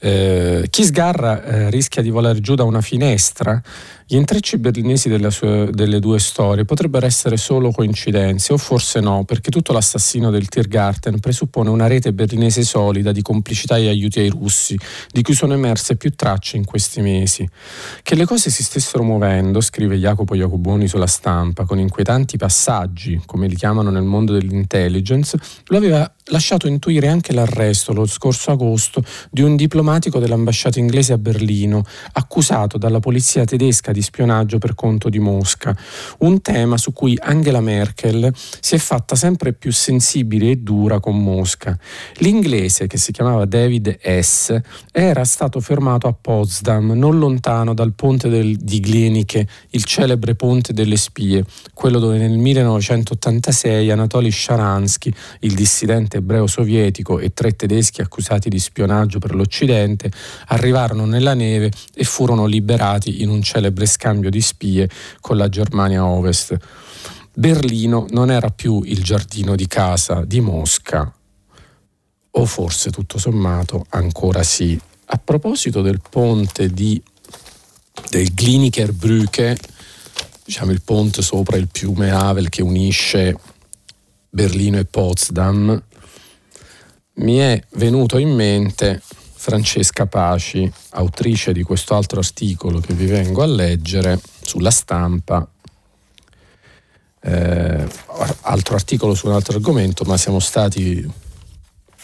[0.00, 3.62] Eh, chi sgarra eh, rischia di volare giù da una finestra.
[4.12, 9.52] Gli intrecci berlinesi sue, delle due storie potrebbero essere solo coincidenze, o forse no, perché
[9.52, 14.76] tutto l'assassino del Tiergarten presuppone una rete berlinese solida di complicità e aiuti ai russi,
[15.12, 17.48] di cui sono emerse più tracce in questi mesi.
[18.02, 23.46] Che le cose si stessero muovendo, scrive Jacopo Jacoboni sulla stampa, con inquietanti passaggi, come
[23.46, 29.42] li chiamano nel mondo dell'intelligence, lo aveva lasciato intuire anche l'arresto lo scorso agosto di
[29.42, 35.18] un diplomatico dell'ambasciata inglese a Berlino, accusato dalla polizia tedesca di spionaggio per conto di
[35.18, 35.76] Mosca,
[36.18, 41.22] un tema su cui Angela Merkel si è fatta sempre più sensibile e dura con
[41.22, 41.78] Mosca.
[42.16, 44.58] L'inglese, che si chiamava David S.,
[44.92, 50.72] era stato fermato a Potsdam, non lontano dal ponte del, di Glienicke, il celebre ponte
[50.72, 58.00] delle spie, quello dove nel 1986 Anatoly Sharansky, il dissidente ebreo sovietico e tre tedeschi
[58.00, 60.10] accusati di spionaggio per l'Occidente
[60.46, 64.88] arrivarono nella neve e furono liberati in un celebre scambio di spie
[65.20, 66.56] con la Germania Ovest.
[67.34, 71.12] Berlino non era più il giardino di casa di Mosca,
[72.32, 74.80] o forse tutto sommato ancora sì.
[75.12, 77.02] A proposito del ponte di,
[78.08, 79.56] del Gliniker Brücke,
[80.44, 83.36] diciamo il ponte sopra il fiume Havel che unisce
[84.28, 85.82] Berlino e Potsdam,
[87.14, 89.02] mi è venuto in mente
[89.40, 95.48] Francesca Paci, autrice di questo altro articolo che vi vengo a leggere sulla stampa,
[97.22, 97.88] eh,
[98.42, 101.10] altro articolo su un altro argomento, ma siamo stati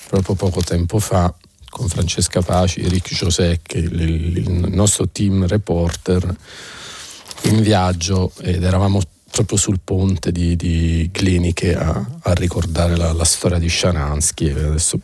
[0.08, 1.32] proprio poco tempo fa
[1.68, 6.34] con Francesca Paci, Rick Josec, il, il nostro team reporter
[7.42, 8.98] in viaggio ed eravamo
[9.36, 14.50] proprio sul ponte di, di cliniche a, a ricordare la, la, storia di Sharansky.
[14.50, 14.98] Adesso,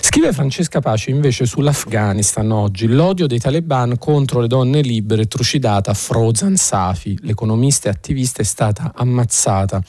[0.00, 6.56] Scrive Francesca Pace invece sull'Afghanistan oggi l'odio dei talebani contro le donne libere trucidata Frozan
[6.56, 9.82] Safi, l'economista e attivista è stata ammazzata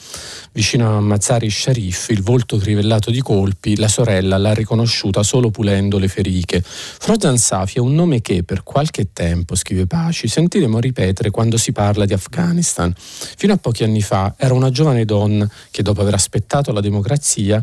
[0.52, 5.98] vicino a Mazzari Sharif, il volto trivellato di colpi, la sorella l'ha riconosciuta solo pulendo
[5.98, 6.62] le feriche.
[6.62, 11.72] Frozan Safi è un nome che per qualche tempo, scrive Paci, sentiremo ripetere quando si
[11.72, 12.94] parla di Afghanistan.
[12.98, 17.62] Fino a pochi anni fa era una giovane donna che dopo aver aspettato la democrazia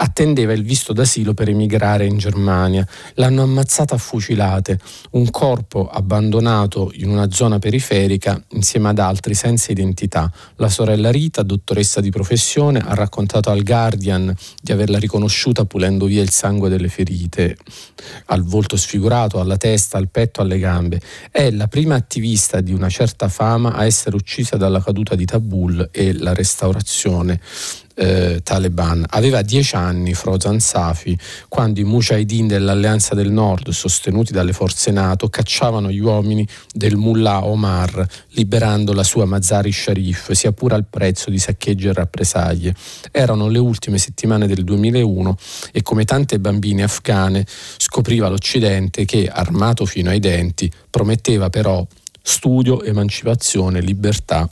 [0.00, 2.86] attendeva il visto d'asilo per emigrare in Germania.
[3.14, 4.78] L'hanno ammazzata a fucilate,
[5.12, 10.30] un corpo abbandonato in una zona periferica insieme ad altri senza identità.
[10.56, 16.22] La sorella Rita, dottoressa di professione, ha raccontato al Guardian di averla riconosciuta pulendo via
[16.22, 17.56] il sangue delle ferite,
[18.26, 21.00] al volto sfigurato, alla testa, al petto, alle gambe.
[21.30, 25.88] È la prima attivista di una certa fama a essere uccisa dalla caduta di Tabul
[25.90, 27.40] e la restaurazione
[27.98, 29.04] eh, taliban.
[29.08, 35.28] Aveva dieci anni Frozan Safi quando i mujahideen dell'Alleanza del Nord, sostenuti dalle forze NATO,
[35.28, 41.28] cacciavano gli uomini del mullah Omar, liberando la sua Mazari Sharif, sia pure al prezzo
[41.28, 42.74] di saccheggi e rappresaglie.
[43.10, 45.36] Erano le ultime settimane del 2001
[45.72, 47.44] e come tante bambine afghane
[47.76, 51.84] scopriva l'Occidente che, armato fino ai denti, prometteva però
[52.22, 54.48] studio, emancipazione, libertà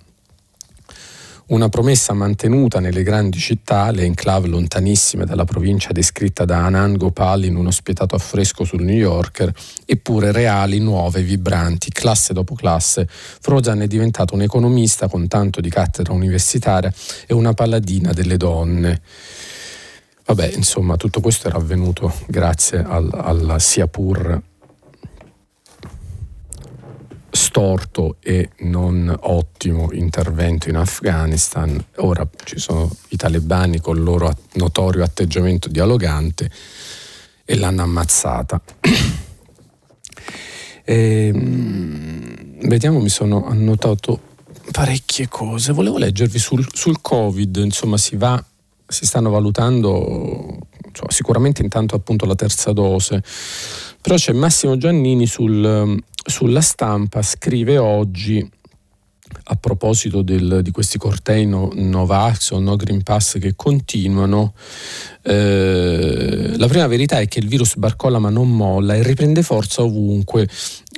[1.49, 7.45] una promessa mantenuta nelle grandi città, le enclave lontanissime dalla provincia descritta da Anand Gopal
[7.45, 9.53] in uno spietato affresco sul New Yorker,
[9.85, 13.07] eppure reali, nuove, vibranti, classe dopo classe.
[13.09, 16.93] Frozan è diventato un economista con tanto di cattedra universitaria
[17.27, 19.01] e una paladina delle donne.
[20.25, 24.43] Vabbè, insomma, tutto questo era avvenuto grazie al, al sia pur
[27.31, 31.83] storto e non ottimo intervento in Afghanistan.
[31.97, 36.51] Ora ci sono i talebani con il loro notorio atteggiamento dialogante
[37.45, 38.61] e l'hanno ammazzata.
[40.85, 44.21] e, ehm, vediamo, mi sono annotato
[44.71, 45.73] parecchie cose.
[45.73, 48.43] Volevo leggervi sul, sul Covid, insomma si va,
[48.87, 53.23] si stanno valutando insomma, sicuramente intanto appunto la terza dose,
[54.01, 58.51] però c'è Massimo Giannini sul sulla stampa scrive oggi
[59.49, 64.55] a proposito del, di questi cortei no, Novax o No Green Pass che continuano,
[65.29, 69.83] eh, la prima verità è che il virus barcolla ma non molla e riprende forza
[69.83, 70.49] ovunque.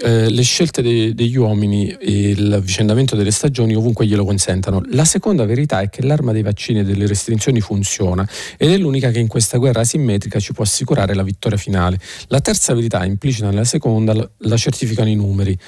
[0.01, 4.83] Eh, le scelte de, degli uomini e l'avvicendamento delle stagioni ovunque glielo consentano.
[4.91, 9.11] La seconda verità è che l'arma dei vaccini e delle restrizioni funziona ed è l'unica
[9.11, 11.99] che in questa guerra asimmetrica ci può assicurare la vittoria finale.
[12.27, 15.59] La terza verità, implicita nella seconda, la certificano i numeri.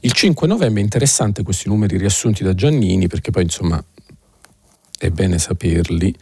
[0.00, 3.82] Il 5 novembre è interessante questi numeri riassunti da Giannini perché poi insomma
[4.98, 6.12] è bene saperli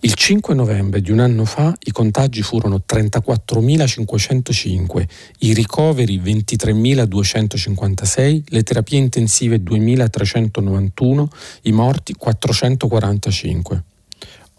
[0.00, 5.08] Il 5 novembre di un anno fa i contagi furono 34.505,
[5.38, 11.26] i ricoveri 23.256, le terapie intensive 2.391,
[11.62, 13.82] i morti 445.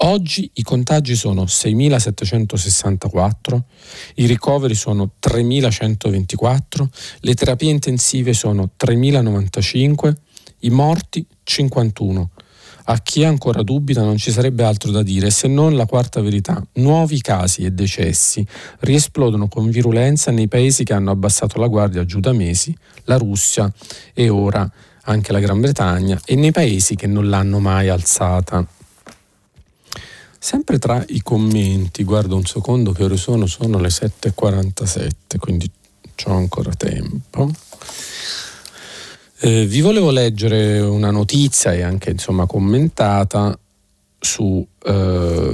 [0.02, 3.62] Oggi i contagi sono 6.764,
[4.16, 6.86] i ricoveri sono 3.124,
[7.22, 10.14] le terapie intensive sono 3.095,
[10.60, 12.30] i morti 51.
[12.92, 16.60] A chi ancora dubita non ci sarebbe altro da dire se non la quarta verità.
[16.74, 18.44] Nuovi casi e decessi
[18.80, 23.72] riesplodono con virulenza nei paesi che hanno abbassato la guardia giù da mesi, la Russia
[24.12, 24.68] e ora
[25.04, 28.66] anche la Gran Bretagna, e nei paesi che non l'hanno mai alzata.
[30.40, 35.70] Sempre tra i commenti, guardo un secondo che ore sono, sono le 7.47, quindi
[36.26, 37.52] ho ancora tempo.
[39.42, 43.58] Eh, vi volevo leggere una notizia e anche insomma commentata
[44.20, 45.54] su eh,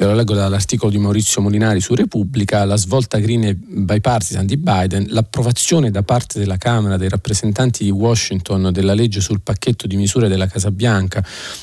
[0.00, 4.56] ve lo leggo dall'articolo di Maurizio Molinari su Repubblica, la svolta green e bipartisan di
[4.56, 9.96] Biden, l'approvazione da parte della Camera dei rappresentanti di Washington della legge sul pacchetto di
[9.96, 11.22] misure della Casa Bianca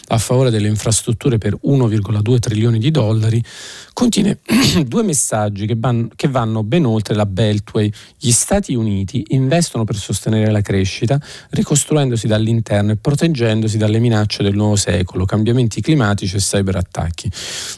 [0.10, 3.44] a favore delle infrastrutture per 1,2 trilioni di dollari,
[3.92, 4.38] contiene
[4.86, 7.92] due messaggi che vanno, che vanno ben oltre la Beltway.
[8.20, 11.20] Gli Stati Uniti investono per sostenere la crescita,
[11.50, 17.32] ricostruendosi dall'interno e proteggendosi dalle minacce del nuovo secolo, cambiamenti climatici e cyberattacchi.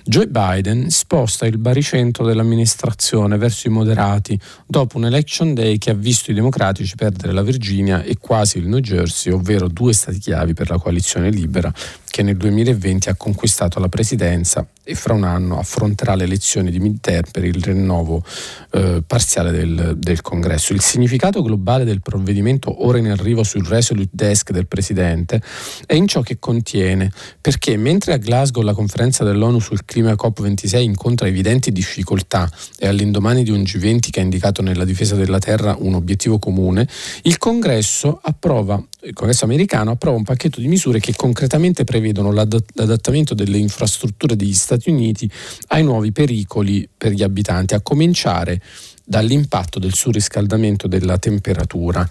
[0.03, 5.91] Joe Biden Biden sposta il baricentro dell'amministrazione verso i moderati dopo un election day che
[5.91, 10.17] ha visto i democratici perdere la Virginia e quasi il New Jersey, ovvero due stati
[10.17, 11.71] chiavi per la coalizione libera
[12.09, 16.79] che nel 2020 ha conquistato la presidenza e fra un anno affronterà le elezioni di
[16.79, 18.23] midterm per il rinnovo
[18.71, 20.73] eh, parziale del, del, congresso.
[20.73, 25.41] Il significato globale del provvedimento ora in arrivo sul Resolute Desk del Presidente
[25.85, 30.81] è in ciò che contiene, perché mentre a Glasgow la conferenza dell'ONU sul clima COP26
[30.81, 35.75] incontra evidenti difficoltà e all'indomani di un G20 che ha indicato nella difesa della terra
[35.77, 36.87] un obiettivo comune,
[37.23, 41.98] il congresso approva il congresso americano approva un pacchetto di misure che concretamente prevedono
[42.31, 45.29] l'adattamento delle infrastrutture degli Stati Uniti
[45.67, 48.61] ai nuovi pericoli per gli abitanti, a cominciare
[49.03, 52.07] dall'impatto del surriscaldamento della temperatura.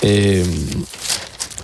[0.00, 0.86] E, ehm,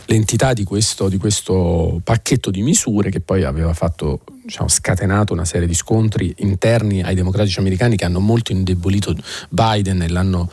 [0.07, 5.45] l'entità di questo, di questo, pacchetto di misure che poi aveva fatto, diciamo, scatenato una
[5.45, 9.15] serie di scontri interni ai democratici americani che hanno molto indebolito
[9.49, 10.49] Biden e l'hanno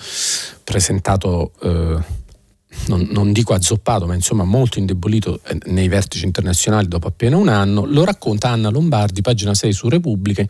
[0.64, 2.22] presentato eh,
[2.88, 7.48] non, non, dico azzoppato, ma insomma molto indebolito eh, nei vertici internazionali dopo appena un
[7.48, 10.48] anno, lo racconta Anna Lombardi, pagina 6 su Repubbliche,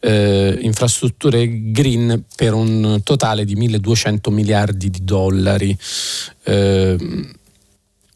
[0.00, 5.76] eh, infrastrutture green per un totale di 1200 miliardi di dollari.
[6.44, 7.32] Eh,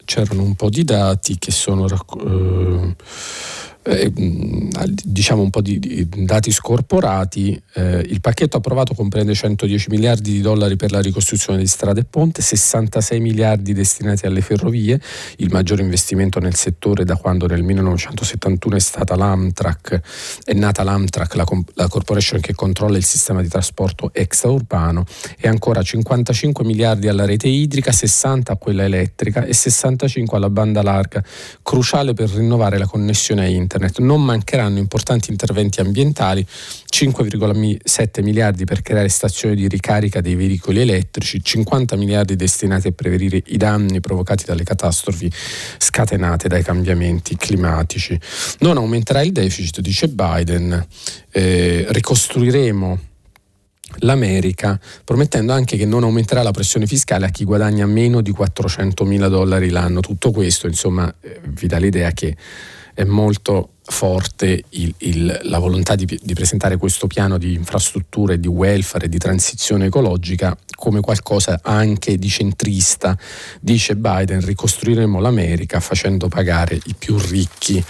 [0.04, 1.86] c'erano un po' di dati che sono...
[1.86, 2.96] Eh,
[3.88, 4.12] eh,
[5.02, 10.40] diciamo un po' di, di dati scorporati, eh, il pacchetto approvato comprende 110 miliardi di
[10.42, 15.00] dollari per la ricostruzione di strade e ponte, 66 miliardi destinati alle ferrovie,
[15.36, 20.00] il maggiore investimento nel settore da quando nel 1971 è stata l'Amtrak,
[20.44, 25.06] è nata l'Amtrak, la, la corporation che controlla il sistema di trasporto extraurbano,
[25.38, 30.82] e ancora 55 miliardi alla rete idrica, 60 a quella elettrica e 65 alla banda
[30.82, 31.24] larga,
[31.62, 33.98] cruciale per rinnovare la connessione a internet internet.
[34.00, 41.42] Non mancheranno importanti interventi ambientali, 5,7 miliardi per creare stazioni di ricarica dei veicoli elettrici,
[41.42, 45.30] 50 miliardi destinati a prevenire i danni provocati dalle catastrofi
[45.78, 48.18] scatenate dai cambiamenti climatici.
[48.60, 50.86] Non aumenterà il deficit, dice Biden,
[51.30, 53.06] eh, ricostruiremo
[54.00, 59.04] l'America, promettendo anche che non aumenterà la pressione fiscale a chi guadagna meno di 400
[59.04, 60.00] mila dollari l'anno.
[60.00, 62.36] Tutto questo, insomma, eh, vi dà l'idea che
[62.98, 68.48] è molto forte il, il, la volontà di, di, presentare questo piano di infrastrutture, di
[68.48, 73.16] welfare, e di transizione ecologica come qualcosa anche di centrista.
[73.60, 77.82] Dice Biden, ricostruiremo l'America facendo pagare i più ricchi.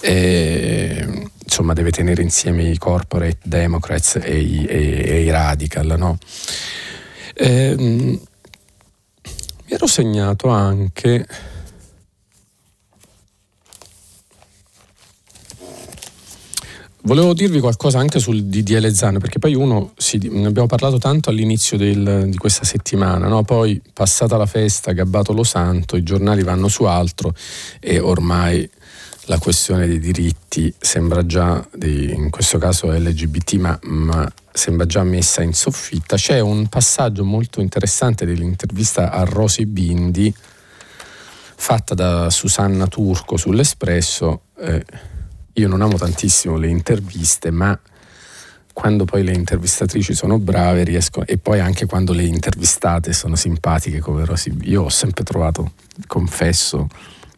[0.00, 5.94] E, insomma, deve tenere insieme i corporate democrats e i, e, e i radical.
[5.96, 6.18] No?
[7.32, 8.20] E, mi
[9.68, 11.54] ero segnato anche
[17.06, 21.30] Volevo dirvi qualcosa anche sul DDL Zan, perché poi uno, si, ne abbiamo parlato tanto
[21.30, 23.44] all'inizio del, di questa settimana, no?
[23.44, 27.32] poi passata la festa, gabbato lo santo, i giornali vanno su altro
[27.78, 28.68] e ormai
[29.26, 35.04] la questione dei diritti sembra già, di, in questo caso LGBT, ma, ma sembra già
[35.04, 36.16] messa in soffitta.
[36.16, 40.34] C'è un passaggio molto interessante dell'intervista a Rosy Bindi
[41.54, 44.40] fatta da Susanna Turco sull'Espresso.
[44.58, 45.14] Eh,
[45.56, 47.78] io non amo tantissimo le interviste, ma
[48.72, 54.00] quando poi le intervistatrici sono brave riesco, e poi anche quando le intervistate sono simpatiche
[54.00, 54.62] come Rosy B.
[54.64, 55.72] Io ho sempre trovato,
[56.06, 56.88] confesso,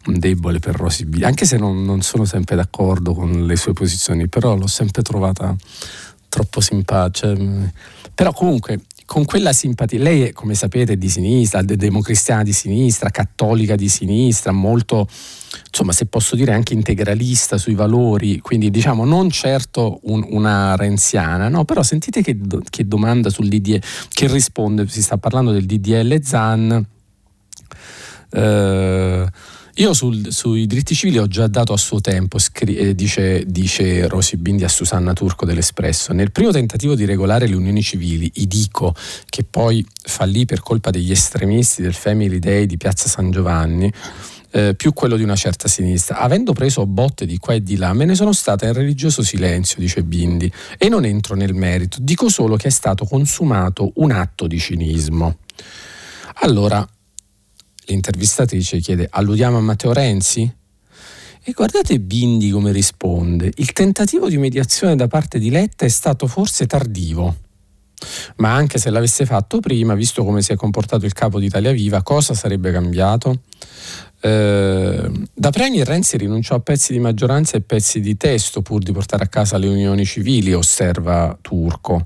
[0.07, 3.71] un debole per Rosy B, anche se non, non sono sempre d'accordo con le sue
[3.71, 5.55] posizioni, però l'ho sempre trovata
[6.27, 7.33] troppo simpatica.
[7.33, 7.71] Cioè,
[8.13, 13.75] però comunque con quella simpatia, lei è, come sapete, di sinistra, democristiana di sinistra, cattolica
[13.75, 15.07] di sinistra, molto,
[15.65, 21.49] insomma, se posso dire anche integralista sui valori, quindi diciamo non certo un, una renziana,
[21.49, 21.65] no?
[21.65, 22.37] però sentite che,
[22.69, 26.85] che domanda sul DDL, che risponde, si sta parlando del DDL ZAN.
[28.29, 29.27] Eh,
[29.79, 34.09] io sul, sui diritti civili ho già dato a suo tempo, scri- eh, dice, dice
[34.09, 38.47] Rosy Bindi a Susanna Turco dell'Espresso, nel primo tentativo di regolare le unioni civili, i
[38.47, 38.93] dico,
[39.29, 43.89] che poi fallì per colpa degli estremisti del Family Day di Piazza San Giovanni,
[44.51, 46.17] eh, più quello di una certa sinistra.
[46.17, 49.77] Avendo preso botte di qua e di là, me ne sono stata in religioso silenzio,
[49.79, 54.45] dice Bindi, e non entro nel merito, dico solo che è stato consumato un atto
[54.45, 55.37] di cinismo.
[56.41, 56.85] Allora,
[57.91, 60.51] l'intervistatrice chiede alludiamo a Matteo Renzi?
[61.41, 66.27] E guardate Bindi come risponde, il tentativo di mediazione da parte di Letta è stato
[66.27, 67.35] forse tardivo.
[68.37, 71.71] Ma anche se l'avesse fatto prima, visto come si è comportato il capo di Italia
[71.71, 73.41] Viva, cosa sarebbe cambiato?
[74.21, 78.91] Eh, da Premier Renzi rinunciò a pezzi di maggioranza e pezzi di testo pur di
[78.91, 82.05] portare a casa le unioni civili, osserva Turco.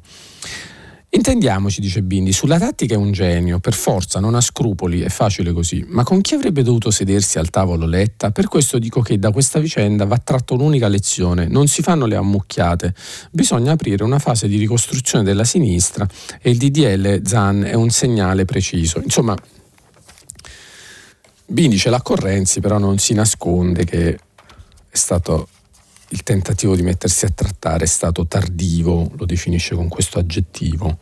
[1.16, 5.52] Intendiamoci, dice Bindi, sulla tattica è un genio, per forza, non ha scrupoli, è facile
[5.54, 5.86] così.
[5.88, 8.32] Ma con chi avrebbe dovuto sedersi al tavolo Letta?
[8.32, 12.16] Per questo dico che da questa vicenda va tratto un'unica lezione, non si fanno le
[12.16, 12.96] ammucchiate,
[13.30, 16.08] bisogna aprire una fase di ricostruzione della sinistra
[16.42, 19.00] e il DDL Zan è un segnale preciso.
[19.04, 19.36] Insomma,
[21.46, 24.16] Bindi ce l'ha con Renzi, però non si nasconde che
[24.90, 25.48] è stato
[26.14, 30.98] il tentativo di mettersi a trattare è stato tardivo, lo definisce con questo aggettivo.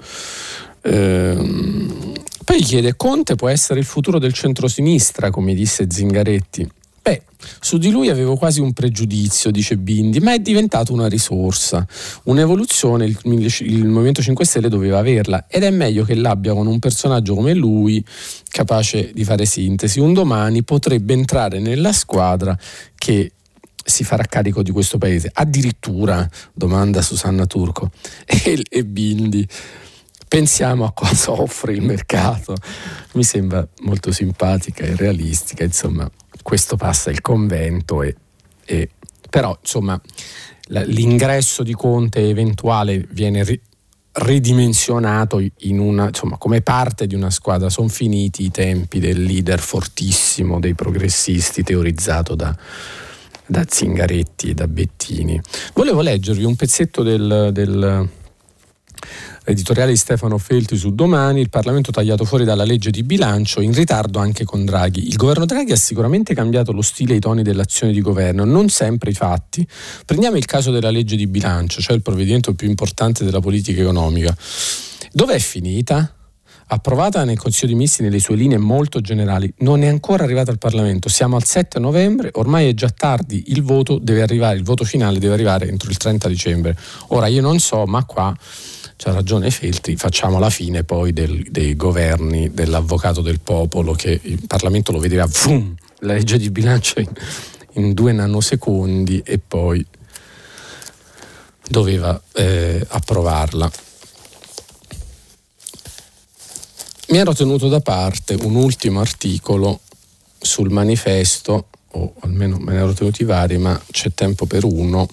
[0.84, 2.14] Ehm,
[2.46, 6.70] poi chiede, Conte può essere il futuro del centrosinistra, come disse Zingaretti.
[7.04, 7.24] Beh,
[7.60, 11.86] su di lui avevo quasi un pregiudizio, dice Bindi, ma è diventato una risorsa,
[12.24, 16.80] un'evoluzione, il, il, Movimento 5 Stelle doveva averla ed è meglio che l'abbia con un
[16.80, 18.04] personaggio come lui,
[18.50, 20.00] capace di fare sintesi.
[20.00, 22.58] Un domani potrebbe entrare nella squadra
[22.96, 23.32] che
[23.84, 25.30] si farà carico di questo paese.
[25.34, 27.92] Addirittura, domanda Susanna Turco,
[28.26, 29.48] e, e Bindi,
[30.28, 32.56] pensiamo a cosa offre il mercato.
[33.14, 36.10] Mi sembra molto simpatica e realistica, insomma,
[36.42, 38.16] questo passa il convento e,
[38.66, 38.90] e
[39.30, 40.00] però insomma
[40.68, 43.60] l'ingresso di Conte eventuale viene ri,
[44.14, 47.70] ridimensionato in una, insomma, come parte di una squadra.
[47.70, 52.56] Sono finiti i tempi del leader fortissimo dei progressisti teorizzato da,
[53.52, 55.40] da Zingaretti da Bettini.
[55.74, 58.10] Volevo leggervi un pezzetto del, del
[59.44, 63.74] editoriale di Stefano Felti su Domani, il Parlamento tagliato fuori dalla legge di bilancio, in
[63.74, 65.06] ritardo anche con Draghi.
[65.06, 68.70] Il governo Draghi ha sicuramente cambiato lo stile e i toni dell'azione di governo, non
[68.70, 69.68] sempre i fatti.
[70.06, 74.34] Prendiamo il caso della legge di bilancio, cioè il provvedimento più importante della politica economica.
[75.12, 76.16] Dov'è finita?
[76.74, 80.58] Approvata nel Consiglio dei Ministri nelle sue linee molto generali, non è ancora arrivata al
[80.58, 81.10] Parlamento.
[81.10, 85.20] Siamo al 7 novembre, ormai è già tardi, il voto deve arrivare, il voto finale
[85.20, 86.78] deve arrivare entro il 30 dicembre.
[87.08, 88.34] Ora io non so, ma qua
[88.96, 94.40] c'ha ragione Feltri, facciamo la fine poi del, dei governi dell'avvocato del popolo che il
[94.48, 97.12] Parlamento lo vedeva, boom, la legge di bilancio in,
[97.74, 99.86] in due nanosecondi e poi
[101.68, 103.70] doveva eh, approvarla.
[107.12, 109.82] Mi ero tenuto da parte un ultimo articolo
[110.40, 115.08] sul manifesto, o almeno me ne ero tenuti vari, ma c'è tempo per uno.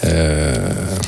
[0.00, 0.98] Eh,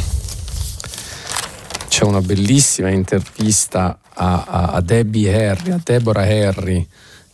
[1.88, 6.86] c'è una bellissima intervista a, a, a Debbie Harry, a Deborah Harry,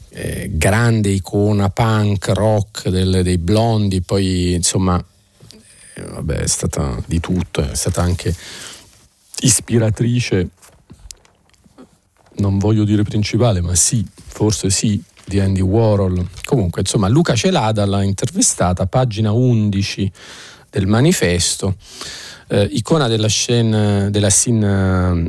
[0.08, 5.02] eh, grande icona punk, rock del, dei blondi, poi insomma,
[5.94, 8.34] eh, vabbè, è stata di tutto, è stata anche
[9.40, 10.48] ispiratrice
[12.36, 16.26] non voglio dire principale, ma sì, forse sì, di Andy Warhol.
[16.44, 20.12] Comunque, insomma, Luca Celada l'ha intervistata, pagina 11
[20.70, 21.76] del manifesto,
[22.48, 25.24] eh, icona della scena, della scene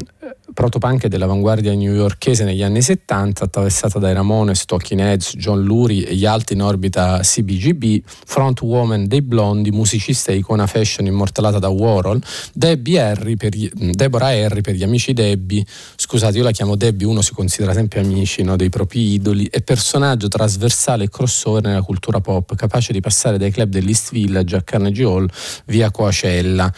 [0.53, 6.25] protopunk dell'avanguardia newyorkese negli anni 70, attraversata dai Ramones, Talking Heads, John Lurie e gli
[6.25, 12.21] altri in orbita CBGB, frontwoman dei Blondi, musicista e icona fashion immortalata da Warhol,
[12.53, 15.65] Debbie Harry per gli, Deborah Harry per gli amici Debbie,
[15.95, 19.61] scusate io la chiamo Debbie, uno si considera sempre amici no, dei propri idoli, è
[19.61, 24.61] personaggio trasversale e crossover nella cultura pop, capace di passare dai club dell'East Village a
[24.61, 25.27] Carnegie Hall
[25.65, 26.71] via Coacella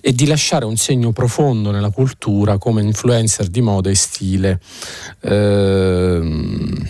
[0.00, 4.60] e di lasciare un segno profondo nella cultura come influencer di moda e stile.
[5.20, 6.88] Ehm,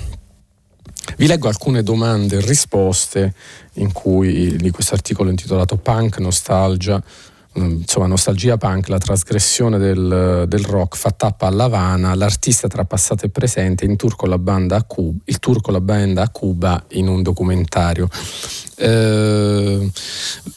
[1.17, 3.35] vi leggo alcune domande e risposte
[3.75, 7.03] in cui, di questo articolo intitolato Punk Nostalgia
[7.59, 12.85] Mm, insomma, nostalgia punk, la trasgressione del, del, rock fa tappa a Lavana, l'artista tra
[12.85, 16.23] passato e presente, in tour con la banda a Cuba, il tour con la banda
[16.23, 18.09] a Cuba in un documentario.
[18.77, 19.91] Eh,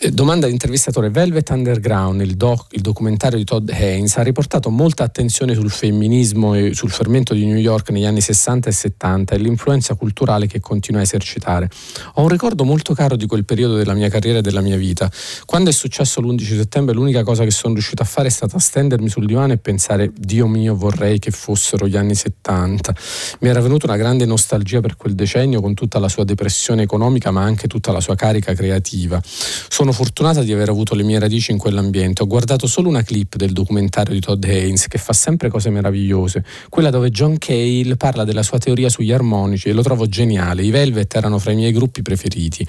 [0.10, 5.54] domanda all'intervistatore Velvet Underground, il, doc, il, documentario di Todd Haynes, ha riportato molta attenzione
[5.54, 9.94] sul femminismo e sul fermento di New York negli anni 60 e 70 e l'influenza
[9.94, 11.70] culturale che continua a esercitare.
[12.16, 15.08] Ho un ricordo molto caro di quel periodo della mia carriera e della mia vita.
[15.46, 19.08] Quando è successo l'11 settembre l'unica cosa che sono riuscito a fare è stata stendermi
[19.08, 22.96] sul divano e pensare Dio mio vorrei che fossero gli anni 70.
[23.42, 27.30] Mi era venuta una grande nostalgia per quel decennio con tutta la sua depressione economica
[27.30, 29.22] ma anche tutta la sua carica creativa.
[29.24, 32.24] Sono fortunata di aver avuto le mie radici in quell'ambiente.
[32.24, 36.44] Ho guardato solo una clip del documentario di Todd Haynes che fa sempre cose meravigliose,
[36.70, 40.64] quella dove John Cale parla della sua teoria sugli armonici e lo trovo geniale.
[40.64, 42.68] I Velvet erano fra i miei gruppi preferiti.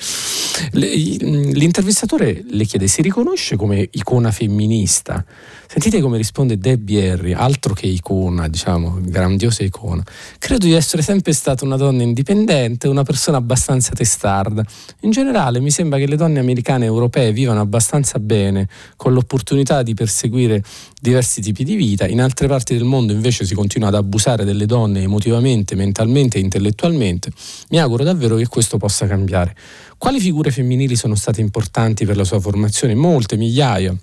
[0.73, 5.25] L'intervistatore le chiede: si riconosce come icona femminista?
[5.67, 10.05] Sentite come risponde Debbie Harry, altro che icona, diciamo, grandiosa icona.
[10.39, 14.63] Credo di essere sempre stata una donna indipendente, una persona abbastanza testarda.
[15.01, 19.83] In generale mi sembra che le donne americane e europee vivano abbastanza bene, con l'opportunità
[19.83, 20.63] di perseguire
[21.01, 22.07] diversi tipi di vita.
[22.07, 26.41] In altre parti del mondo invece si continua ad abusare delle donne emotivamente, mentalmente e
[26.41, 27.31] intellettualmente.
[27.71, 29.55] Mi auguro davvero che questo possa cambiare.
[29.99, 32.95] Quali figure femminili sono state importanti per la sua formazione?
[32.95, 33.97] Molte, migliaia.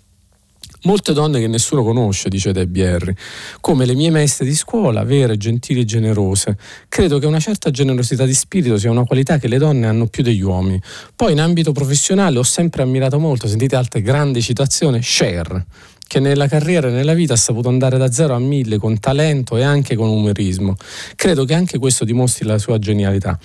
[0.84, 3.14] Molte donne che nessuno conosce, dice Debbie Harry,
[3.60, 6.58] come le mie maestre di scuola, vere, gentili e generose.
[6.88, 10.24] Credo che una certa generosità di spirito sia una qualità che le donne hanno più
[10.24, 10.82] degli uomini.
[11.14, 15.66] Poi in ambito professionale ho sempre ammirato molto, sentite altre grandi citazioni, Cher,
[16.08, 19.58] che nella carriera e nella vita ha saputo andare da zero a mille con talento
[19.58, 20.78] e anche con umorismo.
[21.16, 23.38] Credo che anche questo dimostri la sua genialità.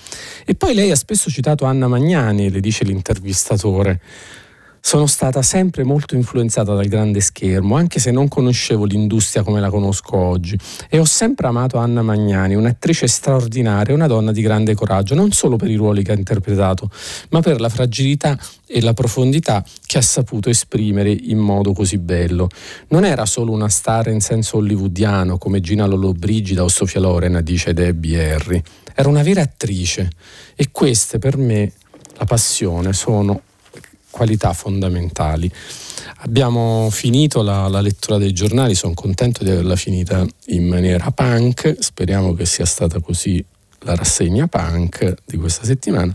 [0.45, 4.01] E poi lei ha spesso citato Anna Magnani, le dice l'intervistatore.
[4.87, 9.71] Sono stata sempre molto influenzata dal grande schermo, anche se non conoscevo l'industria come la
[9.71, 10.59] conosco oggi.
[10.91, 15.57] E ho sempre amato Anna Magnani, un'attrice straordinaria, una donna di grande coraggio, non solo
[15.57, 16.91] per i ruoli che ha interpretato,
[17.31, 22.51] ma per la fragilità e la profondità che ha saputo esprimere in modo così bello.
[22.89, 27.73] Non era solo una star in senso hollywoodiano come Gina Lollobrigida o Sofia Loren, dice
[27.73, 28.63] Debbie Harry.
[28.95, 30.11] Era una vera attrice
[30.55, 31.73] e queste per me,
[32.19, 33.41] la passione, sono
[34.15, 35.51] qualità fondamentali.
[36.19, 41.77] Abbiamo finito la, la, lettura dei giornali, sono contento di averla finita in maniera punk,
[41.81, 43.45] speriamo che sia stata così
[43.81, 46.15] la rassegna punk di questa settimana.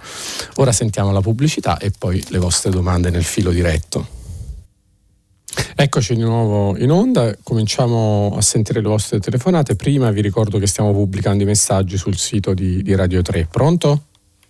[0.56, 4.08] Ora sentiamo la pubblicità e poi le vostre domande nel filo diretto.
[5.76, 9.76] Eccoci di nuovo in onda, cominciamo a sentire le vostre telefonate.
[9.76, 13.48] Prima vi ricordo che stiamo pubblicando i messaggi sul sito di, di Radio 3.
[13.52, 14.04] Pronto?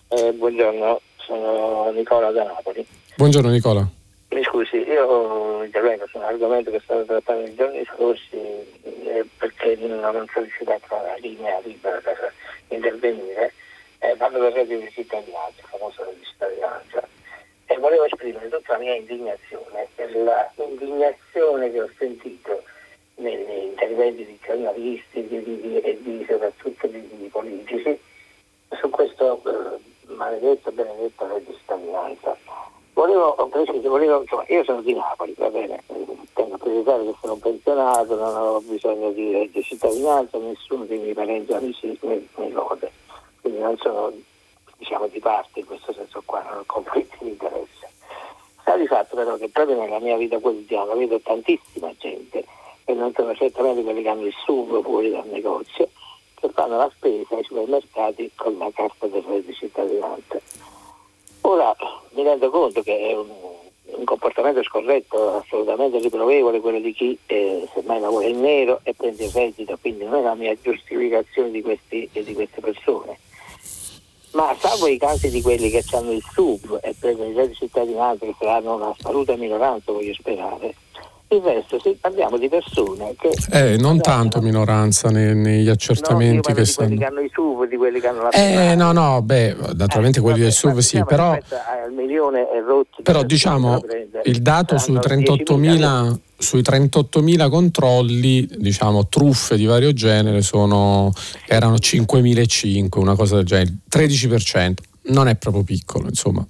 [0.08, 2.86] Eh, buongiorno, sono Nicola da Napoli.
[3.20, 3.86] Buongiorno Nicola.
[4.30, 9.28] Mi scusi, io intervengo su un argomento che è stato trattato nei giorni scorsi eh,
[9.38, 12.34] perché non sono riuscito a trovare la linea libera per
[12.70, 13.52] intervenire.
[14.00, 17.08] Eh, parlo del reddito di cittadinanza, il famoso reddito di cittadinanza,
[17.66, 20.10] e volevo esprimere tutta la mia indignazione per
[20.56, 22.64] l'indignazione che ho sentito
[23.16, 28.00] negli interventi di giornalisti e di, di, di, soprattutto di, politici
[28.80, 32.38] su questo eh, maledetto benedetto reddito di cittadinanza
[33.00, 33.34] Volevo,
[33.84, 35.82] volevo, insomma, io sono di Napoli, va bene,
[36.34, 41.14] tengo a precisare che sono pensionato, non ho bisogno di, di cittadinanza, nessuno dei miei
[41.14, 42.92] parenti amici mi, mi lode,
[43.40, 44.12] quindi non sono
[44.76, 47.90] diciamo, di parte in questo senso qua, non ho conflitti di interesse.
[48.60, 52.44] Sta di fatto però che proprio nella mia vita quotidiana vedo tantissima gente,
[52.84, 55.88] e non sono certamente quelli che hanno il sugo fuori dal negozio,
[56.36, 60.69] che fanno la spesa ai supermercati con la carta del reddito di cittadinanza
[61.42, 61.76] Ora
[62.12, 63.28] mi rendo conto che è un,
[63.86, 69.26] un comportamento scorretto, assolutamente riprovevole quello di chi eh, semmai lavora in nero e prende
[69.26, 73.18] il reddito, quindi non è la mia giustificazione di, questi, di queste persone.
[74.32, 78.26] Ma salvo i casi di quelli che hanno il sub e prendono il reddito cittadinanza,
[78.26, 80.76] che saranno una assoluta minoranza, voglio sperare,
[81.32, 83.30] Il resto sì, parliamo di persone che...
[83.52, 86.90] Eh, non tanto minoranza nei, negli accertamenti no, che stanno...
[86.90, 88.30] di quelli che hanno i SUV, di quelli che hanno la...
[88.30, 91.32] Eh, no, no, beh, naturalmente eh, quelli del SUV sì, diciamo però...
[91.34, 93.80] Al milione rotti però diciamo,
[94.24, 101.12] il dato sui 38.000 sui 38.000 controlli, diciamo, truffe di vario genere sono,
[101.46, 104.74] erano 5.500, una cosa del genere, 13%.
[105.10, 106.46] Non è proprio piccolo, insomma,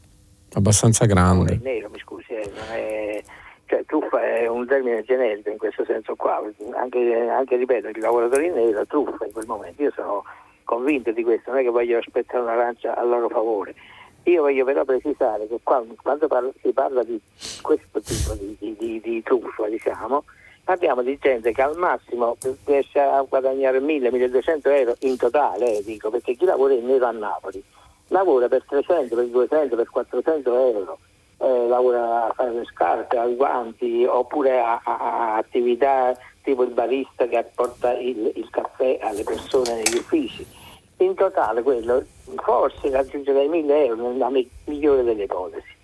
[0.54, 1.56] abbastanza grande.
[1.56, 3.24] No, è nero, mi scusi, eh, non è
[3.70, 6.42] cioè, truffa è un termine generico in questo senso qua,
[6.74, 10.24] anche, anche ripeto, i lavoratori in nero, truffa in quel momento, io sono
[10.64, 13.76] convinto di questo, non è che voglio aspettare una lancia a loro favore.
[14.24, 17.22] Io voglio però precisare che quando, quando parla, si parla di
[17.62, 20.24] questo tipo di, di, di, di truffa, diciamo,
[20.64, 26.10] parliamo di gente che al massimo riesce a guadagnare 1000-1200 euro in totale, eh, dico,
[26.10, 27.64] perché chi lavora in nero a Napoli
[28.08, 30.98] lavora per 300, per 200, per 400 euro
[31.40, 36.72] eh, lavora a fare le scarpe, a guanti oppure a, a, a, attività tipo il
[36.72, 40.46] barista che porta il, il, caffè alle persone negli uffici.
[40.98, 42.04] In totale quello
[42.36, 44.30] forse raggiungerà i 1000 euro nella
[44.66, 45.78] migliore delle ipotesi.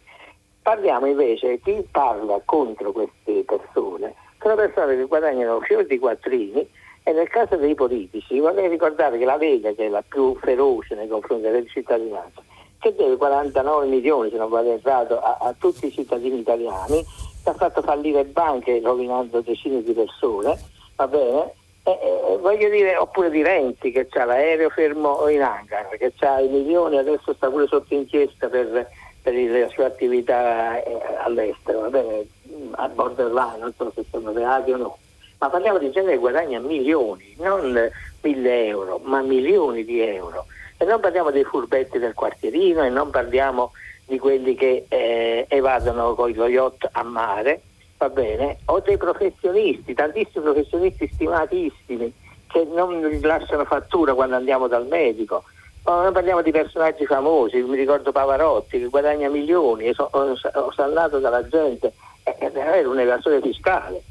[0.62, 4.14] Parliamo invece di chi parla contro queste persone,
[4.46, 6.68] sono persone che guadagnano fior di quattrini
[7.04, 10.96] e nel caso dei politici vorrei ricordare che la Lega, che è la più feroce
[10.96, 12.42] nei confronti della cittadinanza,
[12.86, 17.04] che deve 49 milioni, se non vado errato, a, a tutti i cittadini italiani,
[17.44, 20.56] che ha fatto fallire banche rovinando decine di persone,
[20.96, 21.54] va bene?
[21.84, 26.40] E, e, voglio dire, oppure di Renzi che ha l'aereo fermo in hangar, che ha
[26.40, 28.88] i milioni, adesso sta pure sotto inchiesta per,
[29.24, 32.28] per le sue attività eh, all'estero, va bene?
[32.72, 34.98] A borderline, non so se sono reati o no.
[35.40, 37.90] Ma parliamo di gente che guadagna milioni, non
[38.22, 40.46] mille euro, ma milioni di euro.
[40.86, 43.72] E non parliamo dei furbetti del quartierino e non parliamo
[44.06, 47.62] di quelli che eh, evadono con lo yacht a mare,
[47.98, 48.60] va bene?
[48.66, 52.14] O dei professionisti, tantissimi professionisti stimatissimi
[52.46, 55.46] che non lasciano fattura quando andiamo dal medico.
[55.86, 61.48] O noi parliamo di personaggi famosi, mi ricordo Pavarotti che guadagna milioni, è osallato dalla
[61.48, 64.04] gente, è, è un evasore fiscale.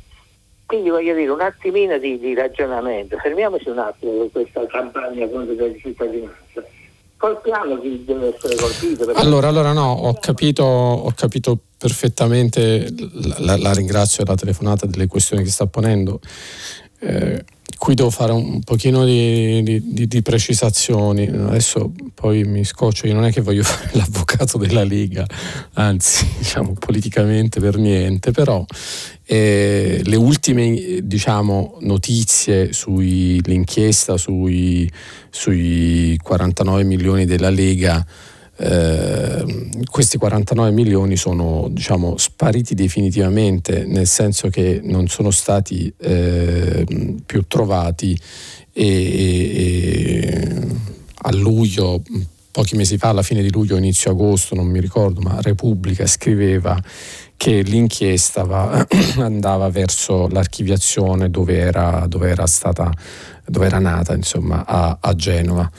[0.67, 5.55] Quindi voglio dire un attimino di, di ragionamento, fermiamoci un attimo con questa campagna contro
[5.55, 6.44] la cittadinanza.
[7.17, 9.11] Colpiamo chi deve essere colpito.
[9.13, 12.93] Allora, allora no, ho capito, ho capito perfettamente,
[13.39, 16.21] la, la, ringrazio della telefonata delle questioni che sta ponendo.
[17.01, 17.45] Eh,
[17.79, 21.27] qui devo fare un pochino di, di, di, precisazioni.
[21.27, 25.27] Adesso poi mi scoccio, io non è che voglio fare l'avvocato della Lega,
[25.75, 28.65] anzi, diciamo politicamente per niente, però
[29.27, 34.91] eh, le ultime diciamo, notizie sull'inchiesta sui,
[35.31, 38.05] sui 49 milioni della Lega
[38.57, 46.85] eh, questi 49 milioni sono diciamo, spariti definitivamente, nel senso che non sono stati eh,
[47.27, 48.19] più trovati
[48.73, 50.67] e, e,
[51.27, 52.03] a luglio,
[52.51, 56.81] pochi mesi fa, alla fine di luglio, inizio agosto, non mi ricordo, ma Repubblica scriveva
[57.37, 58.87] che l'inchiesta va,
[59.19, 62.93] andava verso l'archiviazione dove era, dove era, stata,
[63.45, 65.71] dove era nata, insomma, a, a Genova.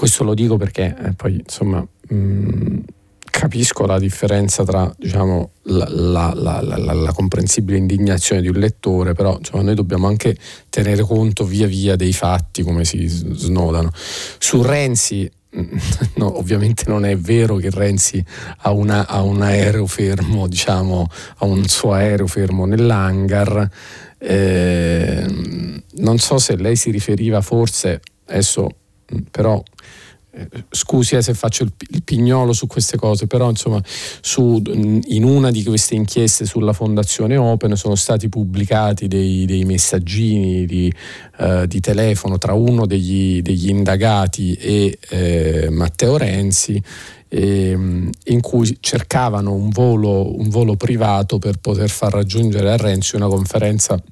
[0.00, 2.78] Questo lo dico perché eh, poi insomma mh, mm,
[3.22, 9.36] capisco la differenza tra diciamo, la, la, la, la, comprensibile indignazione di un lettore, però
[9.36, 10.38] insomma, noi dobbiamo anche
[10.70, 13.90] tenere conto via via dei fatti come si snodano.
[13.92, 15.30] Su Renzi
[16.16, 18.24] No, ovviamente non è vero che Renzi
[18.60, 23.68] ha, una, ha, un aereo fermo, diciamo, ha un suo aereo fermo nell'hangar.
[24.16, 25.26] Eh,
[25.96, 28.76] non so se lei si riferiva forse, adesso
[29.30, 29.62] però
[30.32, 31.72] eh, scusi eh, se faccio il,
[32.04, 37.74] pignolo su queste cose, però insomma su, in una di queste inchieste sulla Fondazione Open
[37.76, 40.92] sono stati pubblicati dei, dei messaggini di,
[41.38, 46.80] uh, di, telefono tra uno degli, degli indagati e eh, Matteo Renzi
[47.32, 53.28] in cui cercavano un volo, un volo privato per poter far raggiungere a Renzi una
[53.28, 54.02] conferenza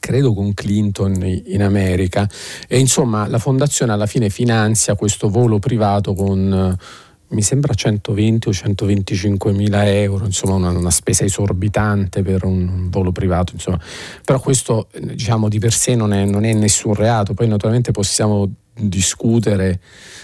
[0.00, 2.28] credo con Clinton in America
[2.66, 8.48] e insomma la fondazione alla fine finanzia questo volo privato con eh, mi sembra 120
[8.48, 13.78] o 125 mila euro, insomma una, una, spesa esorbitante per un volo privato, insomma.
[14.24, 18.52] però questo diciamo di per sé non è, non è nessun reato, poi naturalmente possiamo
[18.74, 19.80] discutere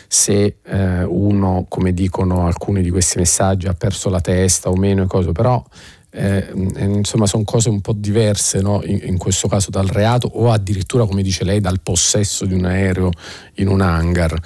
[0.08, 5.02] se eh, uno, come dicono alcuni di questi messaggi, ha perso la testa o meno
[5.02, 5.62] e cose, però
[6.16, 8.82] eh, insomma sono cose un po' diverse no?
[8.84, 12.64] in, in, questo caso dal reato o addirittura come dice lei dal possesso di un
[12.64, 13.10] aereo
[13.56, 14.40] in un hangar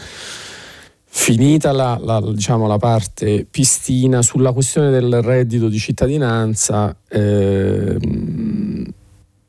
[1.13, 7.99] Finita la, la, diciamo, la, parte pistina, sulla questione del reddito di cittadinanza, eh,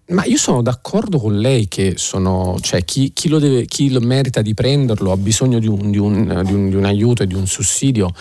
[0.07, 3.99] ma io sono d'accordo con lei che sono, cioè, chi, chi, lo deve, chi, lo
[3.99, 7.27] merita di prenderlo ha bisogno di un, di, un, di, un, di un aiuto e
[7.27, 8.11] di un sussidio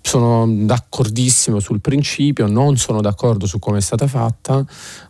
[0.00, 4.64] sono d'accordissimo sul principio, non sono d'accordo su come è stata fatta,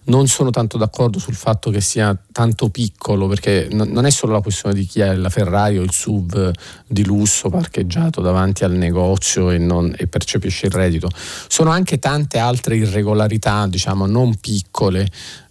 [0.05, 4.32] non sono tanto d'accordo sul fatto che sia tanto piccolo, perché n- non è solo
[4.32, 6.51] la questione di chi ha la Ferrari o il SUV
[6.86, 11.09] di lusso parcheggiato davanti al negozio e, non, e percepisce il reddito,
[11.49, 15.09] sono anche tante altre irregolarità, diciamo, non piccole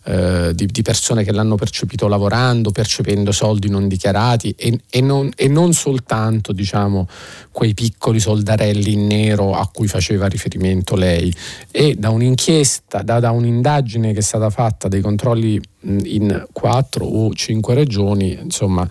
[0.07, 5.29] eh, di, di, persone che l'hanno percepito lavorando, percependo soldi non dichiarati e, e, non,
[5.35, 7.09] e, non, soltanto diciamo,
[7.51, 11.33] quei piccoli soldarelli in nero a cui faceva riferimento lei.
[11.71, 15.59] E da un'inchiesta, da, da un'indagine che è stata fatta dei controlli
[16.03, 18.87] in quattro o cinque regioni, insomma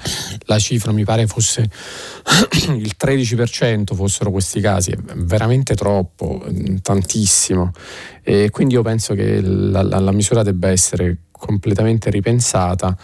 [0.47, 1.63] la cifra mi pare fosse
[2.75, 6.45] il 13% fossero questi casi, è veramente troppo,
[6.83, 7.73] tantissimo.
[8.23, 12.97] E quindi io penso che la, la, la misura debba essere completamente ripensata.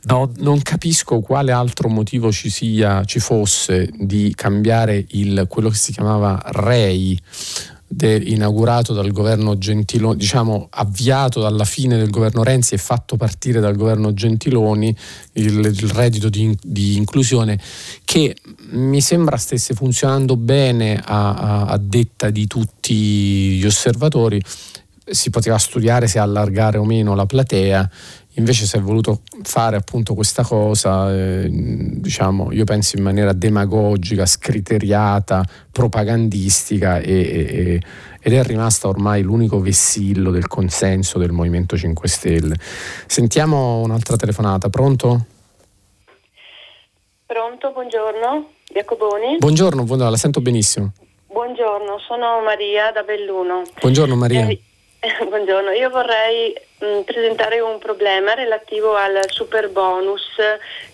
[0.00, 5.76] No, non capisco quale altro motivo ci sia, ci fosse di cambiare il, quello che
[5.76, 7.20] si chiamava REI,
[7.88, 13.60] de, inaugurato dal governo Gentiloni, diciamo avviato dalla fine del governo Renzi e fatto partire
[13.60, 14.94] dal governo Gentiloni,
[15.32, 17.58] il, il reddito di, di, inclusione,
[18.04, 18.36] che
[18.70, 24.40] mi sembra stesse funzionando bene a, a, a detta di tutti gli osservatori.
[25.10, 27.90] Si poteva studiare se allargare o meno la platea
[28.38, 34.26] Invece si è voluto fare appunto questa cosa, eh, diciamo, io penso in maniera demagogica,
[34.26, 37.80] scriteriata, propagandistica e, e,
[38.20, 42.56] ed è rimasta ormai l'unico vessillo del consenso del Movimento 5 Stelle.
[43.06, 45.26] Sentiamo un'altra telefonata, pronto?
[47.26, 49.38] Pronto, buongiorno, Jacoboni.
[49.38, 50.92] Buongiorno, buongiorno, la sento benissimo.
[51.26, 53.62] Buongiorno, sono Maria da Belluno.
[53.80, 54.46] Buongiorno Maria.
[54.46, 54.62] Eh,
[55.28, 60.24] Buongiorno, io vorrei mh, mm, presentare un problema relativo al super bonus,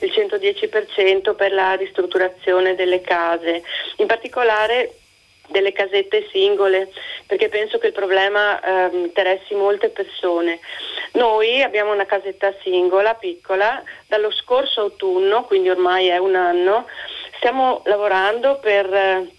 [0.00, 3.62] il 110% per la ristrutturazione delle case,
[3.96, 4.96] in particolare
[5.48, 6.92] delle casette singole,
[7.26, 10.61] perché penso che il problema eh, interessi molte persone.
[11.12, 16.86] Noi abbiamo una casetta singola, piccola, dallo scorso autunno, quindi ormai è un anno,
[17.38, 18.92] stiamo lavorando per...
[18.92, 19.34] Eh,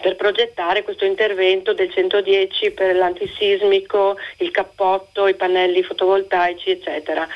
[0.00, 7.26] per progettare questo intervento del 110 per l'antisismico, il cappotto, i pannelli fotovoltaici, eccetera.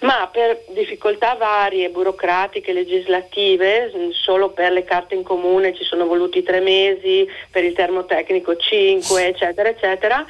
[0.00, 6.42] Ma per difficoltà varie, burocratiche, legislative, solo per le carte in comune ci sono voluti
[6.42, 10.24] tre mesi, per il termotecnico cinque, eccetera, eccetera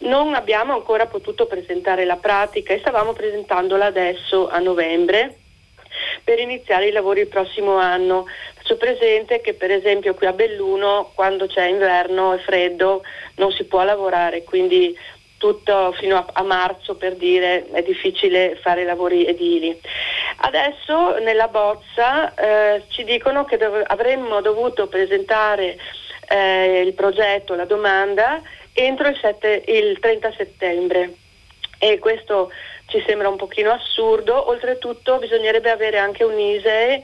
[0.00, 5.40] non abbiamo ancora potuto presentare la pratica e stavamo presentandola adesso a novembre
[6.24, 8.26] per iniziare i lavori il prossimo anno.
[8.70, 13.02] Faccio presente che per esempio qui a Belluno quando c'è inverno e freddo
[13.34, 14.96] non si può lavorare, quindi
[15.38, 19.76] tutto fino a, a, marzo per dire è difficile fare lavori edili.
[20.42, 25.76] Adesso nella bozza eh, ci dicono che dov- avremmo dovuto presentare
[26.28, 28.40] eh, il progetto, la domanda
[28.72, 31.14] entro il, 7, il 30 settembre
[31.76, 32.52] e questo
[32.86, 37.02] ci sembra un pochino assurdo, oltretutto bisognerebbe avere anche un ISEE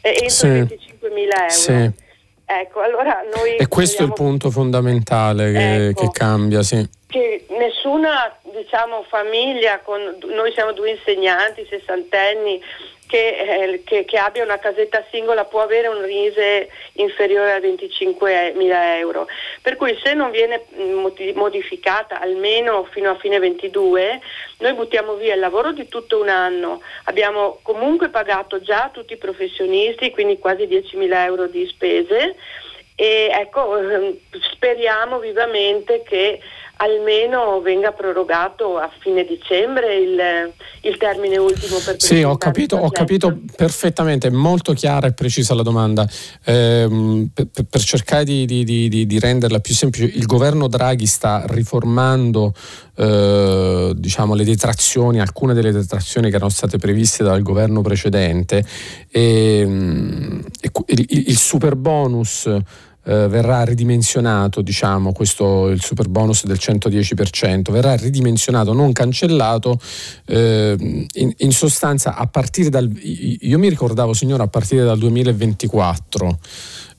[0.00, 0.46] entro sì.
[0.46, 1.48] 25.000 euro.
[1.48, 2.08] Sì.
[2.52, 6.84] Ecco, allora noi e questo è il punto fondamentale che, ecco, che cambia, sì.
[7.06, 12.60] Che nessuna diciamo, famiglia, con, noi siamo due insegnanti, sessantenni,
[13.10, 18.54] che, eh, che, che, abbia una casetta singola può avere un RISE inferiore a 25.000
[18.98, 19.26] euro.
[19.60, 24.20] Per cui se non viene mm, modificata almeno fino a fine 22,
[24.58, 26.82] noi buttiamo via il lavoro di tutto un anno.
[27.04, 32.36] Abbiamo comunque pagato già tutti i professionisti, quindi quasi 10.000 euro di spese
[32.94, 34.14] e ecco, ehm,
[34.52, 36.38] speriamo vivamente che
[36.82, 40.52] almeno venga prorogato a fine dicembre il,
[40.82, 45.62] il termine ultimo per Sì, ho capito, ho capito, perfettamente, molto chiara e precisa la
[45.62, 46.08] domanda.
[46.44, 51.44] Eh, per, per, cercare di, di, di, di, renderla più semplice, il governo Draghi sta
[51.46, 52.54] riformando
[52.96, 58.64] eh, diciamo, le detrazioni, alcune delle detrazioni che erano state previste dal governo precedente
[59.10, 59.60] e,
[60.60, 62.48] e il, il super bonus
[63.10, 69.80] eh, verrà ridimensionato, diciamo, questo il super bonus del 110%, verrà ridimensionato, non cancellato,
[70.26, 70.76] eh,
[71.14, 76.38] in, in, sostanza a partire dal, io mi ricordavo signora, a partire dal 2024.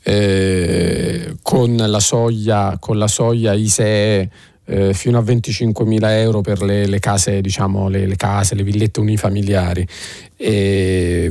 [0.04, 4.30] Eh, con la soglia, con la soglia ISEE
[4.66, 9.00] eh, fino a 25.000 euro per le, le case, diciamo, le, le, case, le villette
[9.00, 9.88] unifamiliari.
[10.36, 11.30] E,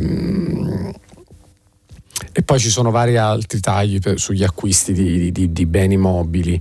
[2.33, 6.61] e poi ci sono vari altri tagli per, sugli acquisti di, di, di beni mobili.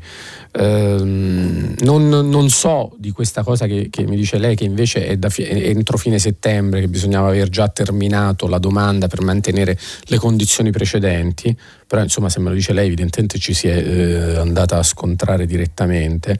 [0.52, 5.18] Ehm, non, non, so di questa cosa che, che, mi dice lei, che invece è,
[5.18, 10.18] da, è entro fine settembre, che bisognava aver già terminato la domanda per mantenere le
[10.18, 11.56] condizioni precedenti,
[11.86, 15.46] però insomma se me lo dice lei evidentemente ci si è eh, andata a scontrare
[15.46, 16.40] direttamente.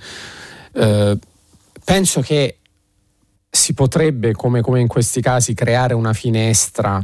[0.74, 1.18] Eh,
[1.84, 2.58] penso che
[3.50, 7.04] si potrebbe, come, come in questi casi, creare una finestra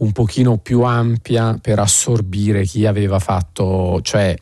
[0.00, 4.36] un pochino più ampia per assorbire chi aveva fatto, cioè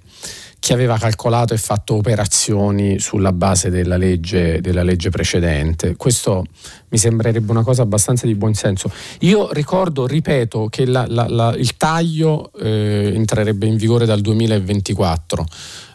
[0.61, 5.97] chi aveva calcolato e fatto operazioni sulla base della legge, della legge precedente.
[5.97, 6.45] Questo
[6.89, 8.91] mi sembrerebbe una cosa abbastanza di buonsenso.
[9.21, 15.47] Io ricordo, ripeto, che la, la, la, il taglio eh, entrerebbe in vigore dal 2024,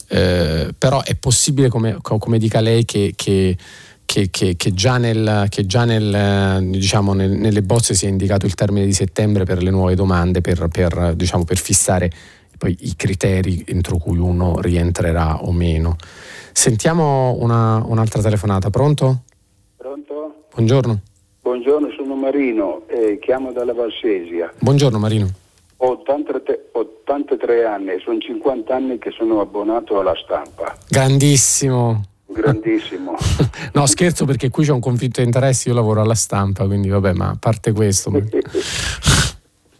[0.07, 3.57] eh, però è possibile, come, come dica lei, che, che
[4.05, 8.45] che, che, che, già, nel, che già nel, diciamo, nel, nelle bozze si è indicato
[8.45, 12.09] il termine di settembre per le nuove domande, per, per, diciamo, per fissare
[12.63, 15.97] poi i criteri entro cui uno rientrerà o meno.
[16.53, 19.23] Sentiamo una, un'altra telefonata, pronto?
[19.75, 20.45] Pronto?
[20.53, 21.01] Buongiorno.
[21.41, 24.53] Buongiorno, sono Marino, eh, chiamo dalla Valsesia.
[24.59, 25.27] Buongiorno Marino.
[25.77, 30.77] Ho 83, 83 anni, sono 50 anni che sono abbonato alla stampa.
[30.87, 33.15] Grandissimo grandissimo.
[33.73, 37.13] no, scherzo perché qui c'è un conflitto di interessi, io lavoro alla stampa, quindi vabbè,
[37.13, 38.11] ma a parte questo.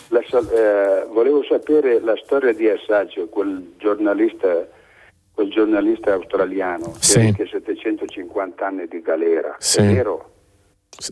[0.07, 4.67] la, eh, volevo sapere la storia di Assange, quel giornalista,
[5.33, 7.33] quel giornalista australiano sì.
[7.33, 9.79] che ha 750 anni di galera, sì.
[9.79, 10.31] è vero?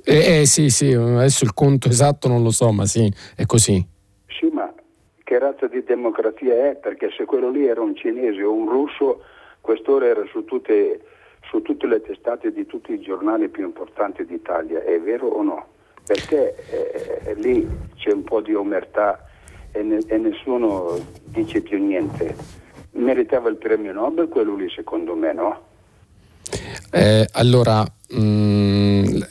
[0.05, 3.83] Eh, eh, sì, sì, adesso il conto esatto non lo so, ma sì, è così.
[4.27, 4.71] Sì, ma
[5.23, 6.75] che razza di democrazia è?
[6.75, 9.23] Perché se quello lì era un cinese o un russo,
[9.59, 11.01] quest'ora era su tutte
[11.51, 15.67] su tutte le testate di tutti i giornali più importanti d'Italia, è vero o no?
[16.05, 16.55] Perché
[17.25, 19.27] eh, lì c'è un po' di omertà
[19.73, 22.35] e, ne, e, nessuno dice più niente.
[22.91, 25.61] Meritava il premio Nobel quello lì secondo me, no?
[26.89, 29.21] Eh, allora, mh, mm,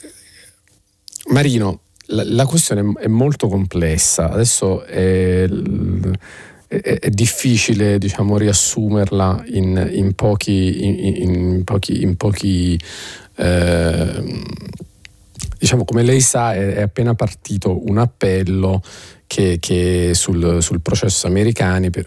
[1.29, 4.29] Marino, la, la, questione è molto complessa.
[4.29, 5.49] Adesso è, è,
[6.79, 12.79] è difficile diciamo, riassumerla in, in, pochi, in, in, pochi, pochi
[13.35, 14.43] eh,
[15.57, 18.81] diciamo come lei sa è, è appena partito un appello
[19.31, 21.31] che, che sul, sul, processo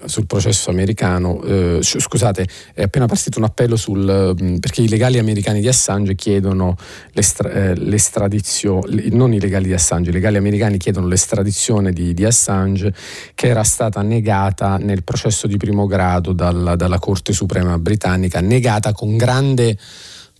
[0.05, 5.18] sul, processo americano, eh, scusate, è appena partito un appello sul, mm, perché i legali
[5.18, 6.77] americani di Assange chiedono
[7.12, 12.27] l'estra, eh, l'estradizione, non i legali di Assange, i legali americani chiedono l'estradizione di, di
[12.27, 12.93] Assange
[13.35, 18.93] che era stata negata nel processo di primo grado dalla, dalla Corte Suprema britannica, negata
[18.93, 19.79] con grande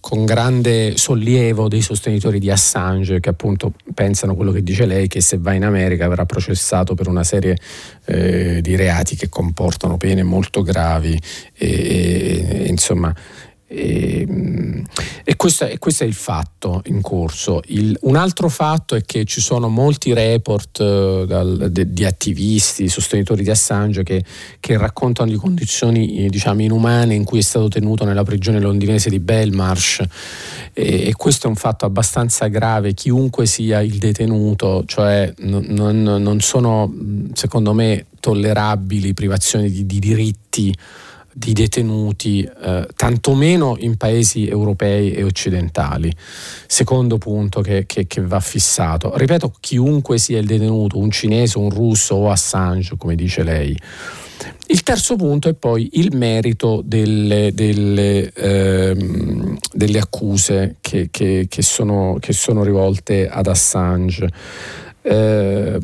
[0.05, 5.23] con grande sollievo dei sostenitori di Assange che appunto pensano quello che dice lei che
[5.23, 7.57] se va in America verrà processato per una serie
[8.05, 11.19] eh, di reati che comportano pene molto gravi.
[11.55, 13.15] E, e insomma
[13.75, 14.85] e,
[15.25, 17.61] e, questo, e, questo, è il fatto in corso.
[17.67, 22.89] Il, un altro fatto è che ci sono molti report uh, dal, de, di attivisti,
[22.89, 24.25] sostenitori di Assange che,
[24.61, 29.11] che raccontano di condizioni eh, diciamo, inumane in cui è stato tenuto nella prigione londinese
[29.11, 30.03] di Belmarsh
[30.73, 32.95] e, questo è un fatto abbastanza grave.
[32.95, 36.93] Chiunque sia il detenuto, cioè non, non, non sono
[37.33, 40.75] secondo me tollerabili privazioni di, di diritti
[41.35, 46.15] di detenuti, eh, tantomeno in paesi europei e occidentali.
[46.67, 49.17] Secondo punto che, che, che, va fissato.
[49.17, 53.77] Ripeto, chiunque sia il detenuto, un cinese, un russo o Assange, come dice lei.
[54.67, 62.17] Il terzo punto è poi il merito delle, delle, ehm, delle accuse che, che, sono,
[62.21, 64.29] che, sono, rivolte ad Assange.
[65.03, 65.79] Eh,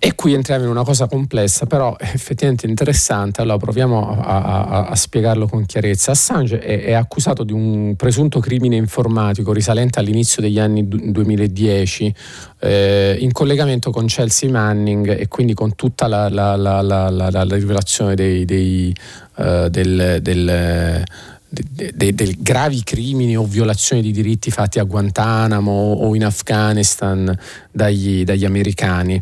[0.00, 3.40] e qui entriamo in una cosa complessa, però effettivamente interessante.
[3.40, 6.12] Allora proviamo a, a, a spiegarlo con chiarezza.
[6.12, 12.14] Assange è, è, accusato di un presunto crimine informatico risalente all'inizio degli anni 2010
[12.60, 18.14] eh, in collegamento con Chelsea Manning e quindi con tutta la, la, la, la rivelazione
[18.14, 18.94] dei, dei,
[19.36, 21.04] uh, del, del
[21.50, 27.36] dei, dei, gravi crimini o violazioni di diritti fatti a Guantanamo o in Afghanistan
[27.70, 29.20] dagli, dagli americani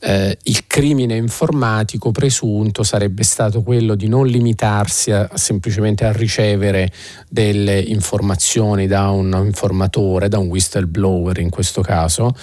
[0.00, 6.92] eh, il crimine informatico presunto sarebbe stato quello di non limitarsi a, semplicemente a ricevere
[7.28, 12.34] delle informazioni da un informatore, da un whistleblower in questo caso,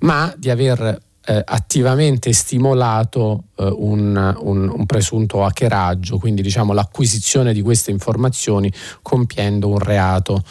[0.00, 7.52] ma di aver eh, attivamente stimolato eh, un, un, un, presunto hackeraggio, quindi diciamo l'acquisizione
[7.52, 10.42] di queste informazioni compiendo un reato.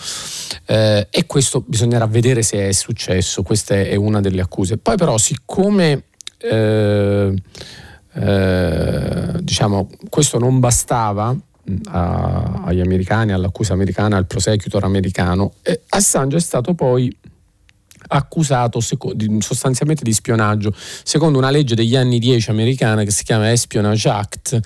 [0.66, 4.78] Eh, e questo bisognerà vedere se è successo, questa è una delle accuse.
[4.78, 6.04] Poi però siccome
[6.38, 7.34] eh,
[8.14, 11.36] eh, diciamo, questo non bastava
[11.92, 15.54] a, agli americani, all'accusa americana, al prosecutor americano.
[15.62, 17.16] E Assange è stato poi
[18.08, 20.74] accusato sostanzialmente di spionaggio.
[20.76, 24.60] Secondo una legge degli anni 10 americana che si chiama Espionage Act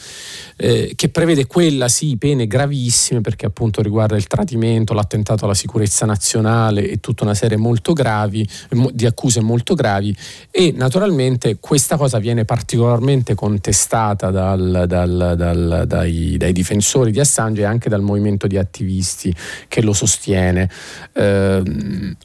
[0.57, 6.05] eh, che prevede quella sì pene gravissime perché appunto riguarda il tradimento, l'attentato alla sicurezza
[6.05, 8.47] nazionale e tutta una serie molto gravi
[8.91, 10.15] di accuse molto gravi.
[10.49, 17.61] E naturalmente questa cosa viene particolarmente contestata dal, dal, dal, dai, dai, difensori di Assange
[17.61, 19.33] e anche dal movimento di attivisti
[19.67, 20.69] che lo sostiene.
[21.13, 22.15] Eh,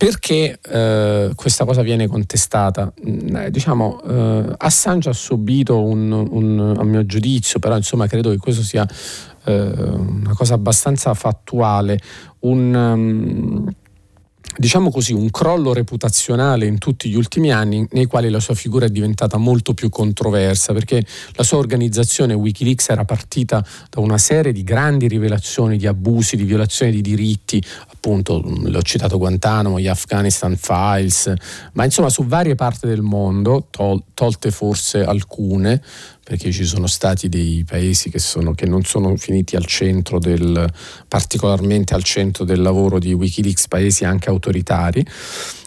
[0.00, 2.90] perché eh, questa cosa viene contestata?
[3.06, 8.30] Mm, eh, diciamo, eh, Assange ha subito un, un, a mio giudizio, però insomma credo
[8.30, 8.88] che questo sia
[9.44, 12.00] eh, una cosa abbastanza fattuale,
[12.40, 13.68] un, um,
[14.56, 18.86] diciamo così, un crollo reputazionale in tutti gli ultimi anni nei quali la sua figura
[18.86, 24.52] è diventata molto più controversa perché la sua organizzazione Wikileaks era partita da una serie
[24.52, 30.56] di grandi rivelazioni di abusi, di violazioni di diritti, appunto l'ho citato Guantanamo, gli Afghanistan
[30.56, 31.32] Files,
[31.72, 35.82] ma insomma su varie parti del mondo, tol- tolte forse alcune,
[36.30, 40.64] perché ci sono stati dei paesi che, sono, che, non sono finiti al centro del,
[41.08, 45.04] particolarmente al centro del lavoro di Wikileaks, paesi anche autoritari.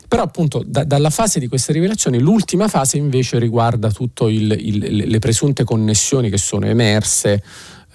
[0.07, 5.65] Però appunto da, dalla fase di queste rivelazioni, l'ultima fase invece riguarda tutte le presunte
[5.65, 7.43] connessioni che sono emerse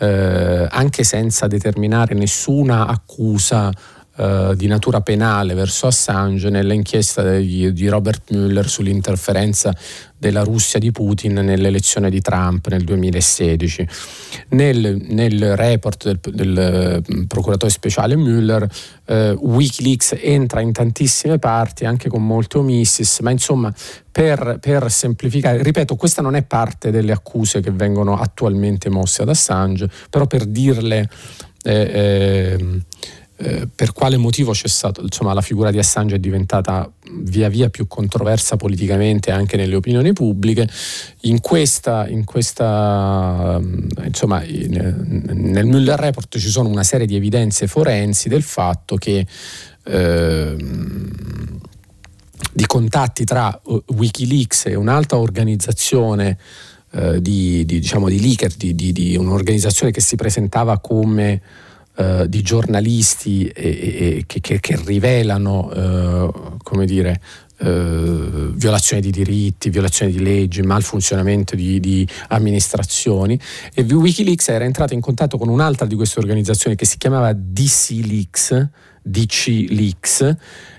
[0.01, 3.73] eh, anche senza determinare nessuna accusa
[4.19, 9.73] eh, di natura penale verso Assange nell'inchiesta di, di Robert Mueller sull'interferenza
[10.19, 13.89] della Russia di Putin nell'elezione di Trump nel 2016.
[14.49, 18.69] Nel, nel report del, del, mm, procuratore speciale Mueller,
[19.07, 23.73] eh, Wikileaks entra in tantissime parti, anche con molte omissis, ma insomma
[24.11, 29.29] per, per, semplificare, ripeto, questa non è parte delle accuse che vengono attualmente mosse ad
[29.29, 31.09] Assange, però per dirle...
[31.63, 32.83] Eh, eh,
[33.41, 37.69] eh, per quale motivo c'è stato, insomma, la figura di Assange è diventata via via
[37.69, 40.69] più controversa politicamente anche nelle opinioni pubbliche.
[41.23, 47.15] In questa, in questa mm, insomma, in, nel Mueller Report ci sono una serie di
[47.15, 49.25] evidenze forensi del fatto che
[49.85, 50.57] eh,
[52.53, 56.37] di contatti tra uh, Wikileaks e un'altra organizzazione
[56.91, 61.41] eh, di, di, diciamo, di leaker, di, di un'organizzazione che si presentava come
[61.99, 63.69] eh, di giornalisti e,
[64.19, 66.31] e, che, che, che, rivelano, eh,
[66.63, 67.21] come dire,
[67.59, 73.37] eh, violazioni di diritti, violazioni di leggi, malfunzionamento di, di, amministrazioni.
[73.75, 78.01] E Wikileaks era entrato in contatto con un'altra di queste organizzazioni che si chiamava DC
[78.05, 78.69] Leaks,
[79.03, 80.37] DC Leaks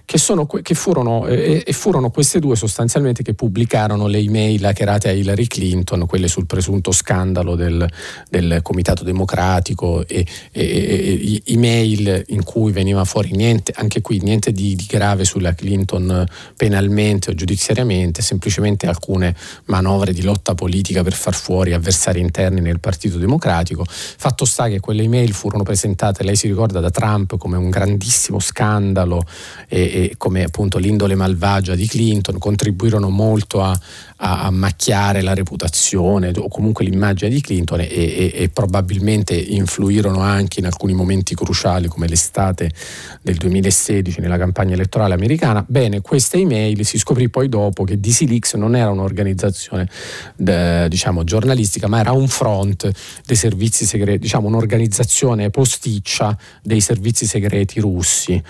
[0.10, 5.08] che, sono, che furono, eh, e furono queste due sostanzialmente che pubblicarono le email hackerate
[5.08, 7.88] a Hillary Clinton, quelle sul presunto scandalo del,
[8.28, 14.52] del Comitato Democratico e, e, e, email in cui veniva fuori niente, anche qui niente
[14.52, 16.26] di, di grave sulla Clinton
[16.58, 19.36] penalmente o giudiziariamente, semplicemente alcune
[19.66, 23.86] manovre di lotta politica per far fuori avversari interni nel Partito Democratico.
[23.88, 28.40] Fatto sta che quelle email furono presentate, lei si ricorda, da Trump come un grandissimo
[28.40, 29.24] scandalo
[29.68, 33.78] e, e come appunto l'indole malvagia di Clinton contribuirono molto a,
[34.18, 40.20] a, a macchiare la reputazione o comunque l'immagine di Clinton e, e, e, probabilmente influirono
[40.20, 42.72] anche in alcuni momenti cruciali come l'estate
[43.22, 45.64] del 2016 nella campagna elettorale americana.
[45.68, 49.90] Bene, queste email si scoprì poi dopo che DC Leaks non era un'organizzazione
[50.36, 52.90] de, diciamo giornalistica ma era un front
[53.26, 58.42] dei servizi segreti, diciamo un'organizzazione posticcia dei servizi segreti russi.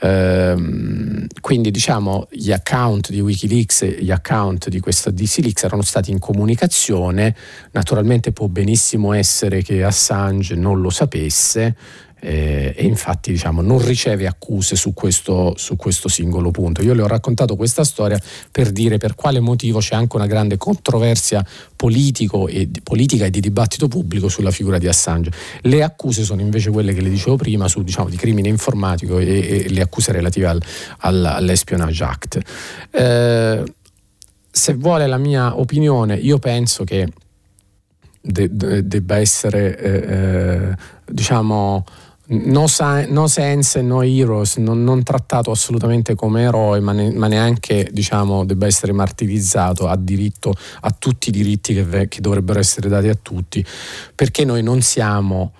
[0.00, 0.95] Ehm,
[1.40, 6.10] quindi diciamo gli account di Wikileaks e gli account di questa DC Leaks erano stati
[6.10, 7.34] in comunicazione,
[7.72, 11.74] naturalmente può benissimo essere che Assange non lo sapesse,
[12.18, 16.82] eh, e infatti diciamo, non riceve accuse su questo, su questo, singolo punto.
[16.82, 18.18] Io le ho raccontato questa storia
[18.50, 23.86] per dire per quale motivo c'è anche una grande controversia e, politica e di dibattito
[23.86, 25.30] pubblico sulla figura di Assange.
[25.62, 29.64] Le accuse sono invece quelle che le dicevo prima su diciamo, di crimine informatico e,
[29.64, 30.62] e, le accuse relative al,
[30.98, 32.40] al, all'Espionage Act.
[32.90, 33.62] Eh,
[34.50, 37.06] se vuole la mia opinione, io penso che
[38.22, 41.84] de, de, debba essere eh, eh diciamo
[42.28, 42.66] No,
[43.08, 48.44] no, sense, no heroes, non, non, trattato assolutamente come eroe, ma, ne, ma, neanche diciamo,
[48.44, 53.14] debba essere martirizzato, ha diritto a tutti i diritti che, che, dovrebbero essere dati a
[53.14, 53.64] tutti,
[54.12, 55.52] perché noi non siamo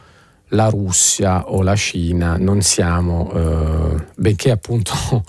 [0.51, 4.93] la Russia o la Cina, non siamo, eh, benché appunto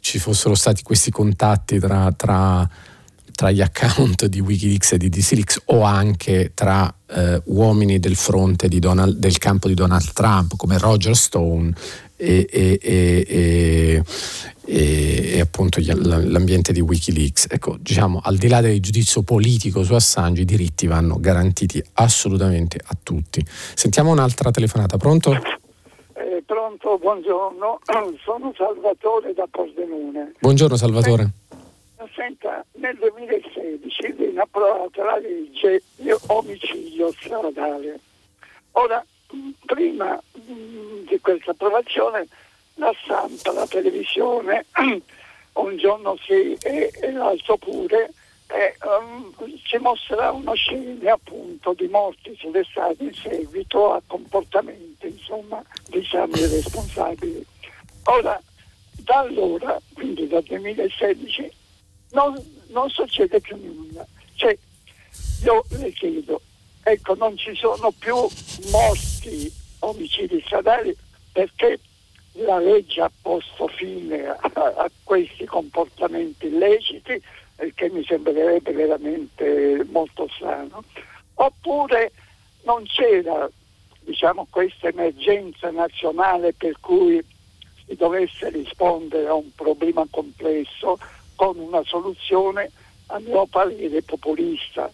[0.00, 2.68] ci fossero stati questi contatti tra, tra
[3.32, 8.68] tra gli account di Wikileaks e di DCLeaks o anche tra eh, uomini del fronte
[8.78, 11.72] Donald, del campo di Donald Trump come Roger Stone
[12.16, 12.78] e, e,
[13.24, 14.02] e,
[14.64, 17.46] e appunto l'ambiente di Wikileaks.
[17.50, 22.78] Ecco, diciamo, al di là del giudizio politico su Assange, i diritti vanno garantiti assolutamente
[22.82, 23.44] a tutti.
[23.74, 25.32] Sentiamo un'altra telefonata, pronto?
[25.32, 27.80] Eh, pronto, buongiorno,
[28.24, 30.32] sono Salvatore da Pordenone.
[30.38, 31.22] Buongiorno Salvatore.
[31.22, 31.41] Eh,
[32.14, 37.98] senta, nel 2016 viene approvata la legge di omicidio stradale.
[38.72, 39.04] Ora,
[39.66, 42.26] prima di questa approvazione
[42.74, 44.66] la stampa, la televisione,
[45.54, 48.10] un giorno sì e, e l'altro pure,
[48.48, 55.06] e, um, ci mostrerà uno scene appunto di morti sulle strade in seguito a comportamenti
[55.08, 57.44] insomma diciamo irresponsabili.
[58.04, 58.40] Ora,
[59.04, 61.50] da allora, quindi dal 2016,
[62.12, 62.34] non,
[62.68, 64.06] non succede più nulla.
[64.34, 64.56] Cioè,
[65.44, 66.40] io le chiedo,
[66.82, 68.14] ecco, non ci sono più
[68.70, 70.96] morti omicidi stradali
[71.32, 71.78] perché
[72.32, 77.20] la legge ha posto fine a, a questi comportamenti illeciti,
[77.60, 80.82] il che mi sembrerebbe veramente molto strano,
[81.34, 82.12] oppure
[82.62, 83.48] non c'era
[84.00, 87.22] diciamo, questa emergenza nazionale per cui
[87.86, 90.98] si dovesse rispondere a un problema complesso
[91.42, 92.70] con una soluzione
[93.06, 94.88] a mio parere populista,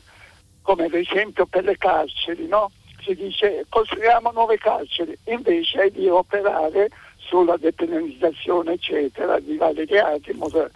[0.63, 2.71] come ad esempio per le carceri, no?
[3.03, 6.89] si dice costruiamo nuove carceri, invece di operare
[7.19, 10.31] sulla depenalizzazione eccetera di vari reati.
[10.31, 10.71] Ecco,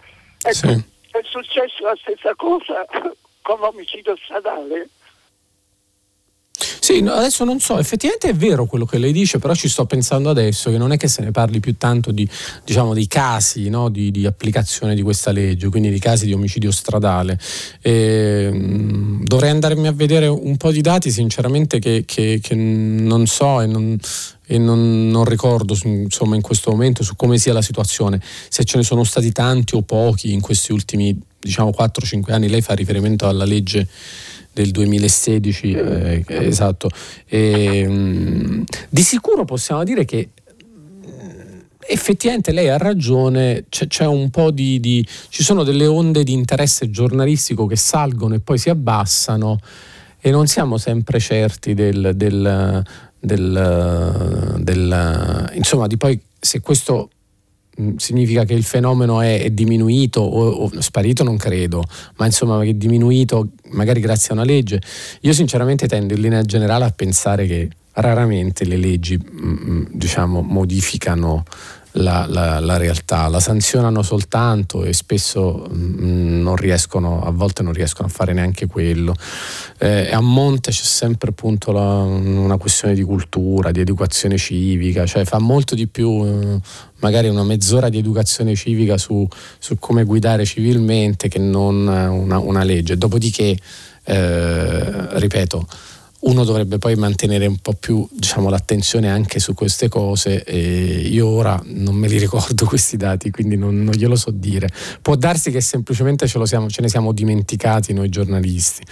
[0.51, 0.83] sì.
[1.09, 2.85] è successa la stessa cosa
[3.41, 4.89] con l'omicidio stradale
[6.83, 9.85] sì, no, adesso non so, effettivamente è vero quello che lei dice, però ci sto
[9.85, 12.27] pensando adesso che non è che se ne parli più tanto di,
[12.65, 16.71] diciamo, dei casi no, di, di, applicazione di questa legge, quindi di casi di omicidio
[16.71, 17.39] stradale.
[17.81, 23.27] E, mh, dovrei andarmi a vedere un po' di dati, sinceramente, che, che, che non
[23.27, 23.97] so e non,
[24.45, 28.19] e non, non, ricordo insomma in questo momento su come sia la situazione,
[28.49, 32.61] se ce ne sono stati tanti o pochi in questi ultimi diciamo 4-5 anni, lei
[32.61, 33.87] fa riferimento alla legge
[34.51, 36.89] del 2016, eh, esatto.
[37.27, 40.29] E, mh, mm, di sicuro possiamo dire che
[40.63, 46.23] mm, effettivamente lei ha ragione, c'è, c'è un po' di, di, ci sono delle onde
[46.23, 49.59] di interesse giornalistico che salgono e poi si abbassano
[50.19, 52.83] e non siamo sempre certi del, del,
[53.19, 57.09] del, del insomma di poi se questo
[57.97, 61.83] significa che il fenomeno è, è diminuito o, o, sparito non credo,
[62.17, 64.81] ma insomma è diminuito magari grazie a una legge.
[65.21, 70.41] Io sinceramente tendo in linea generale a pensare che raramente le leggi mm, mm, diciamo
[70.41, 71.43] modificano
[71.93, 77.73] la, la, la, realtà, la sanzionano soltanto e spesso mh, non riescono, a volte non
[77.73, 79.13] riescono a fare neanche quello.
[79.77, 85.25] Eh, a monte c'è sempre appunto la, una questione di cultura, di educazione civica, cioè
[85.25, 86.59] fa molto di più eh,
[86.99, 89.27] magari una mezz'ora di educazione civica su,
[89.59, 92.97] su come guidare civilmente che non una, una legge.
[92.97, 93.55] Dopodiché,
[94.05, 95.67] eh, ripeto,
[96.23, 101.27] uno dovrebbe poi mantenere un po' più diciamo, l'attenzione anche su queste cose e io
[101.27, 104.67] ora non me li ricordo questi dati quindi non, non glielo so dire.
[105.01, 108.83] Può darsi che semplicemente ce, siamo, ce, ne siamo dimenticati noi giornalisti.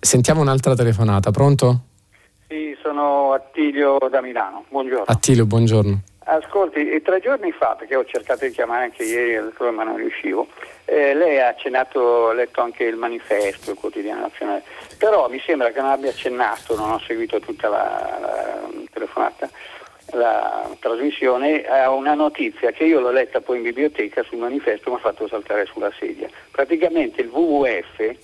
[0.00, 1.84] Sentiamo un'altra telefonata pronto?
[2.48, 4.64] Sì sono Attilio da Milano.
[4.68, 5.04] Buongiorno.
[5.06, 6.02] Attilio buongiorno
[6.32, 10.46] Ascolti, tre giorni fa, perché ho cercato di chiamare anche ieri, ma non riuscivo,
[10.84, 14.62] eh, lei ha accennato, ha letto anche il manifesto, il quotidiano nazionale,
[14.96, 19.50] però mi sembra che non abbia accennato, non ho seguito tutta la, la telefonata,
[20.12, 24.90] la trasmissione, a una notizia che io l'ho letta poi in biblioteca sul manifesto e
[24.92, 26.28] mi ha fatto saltare sulla sedia.
[26.52, 28.14] Praticamente il WWF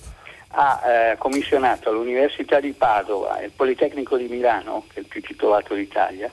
[0.50, 5.20] ha eh, commissionato all'Università di Padova e il Politecnico di Milano, che è il più
[5.20, 6.30] titolato d'Italia,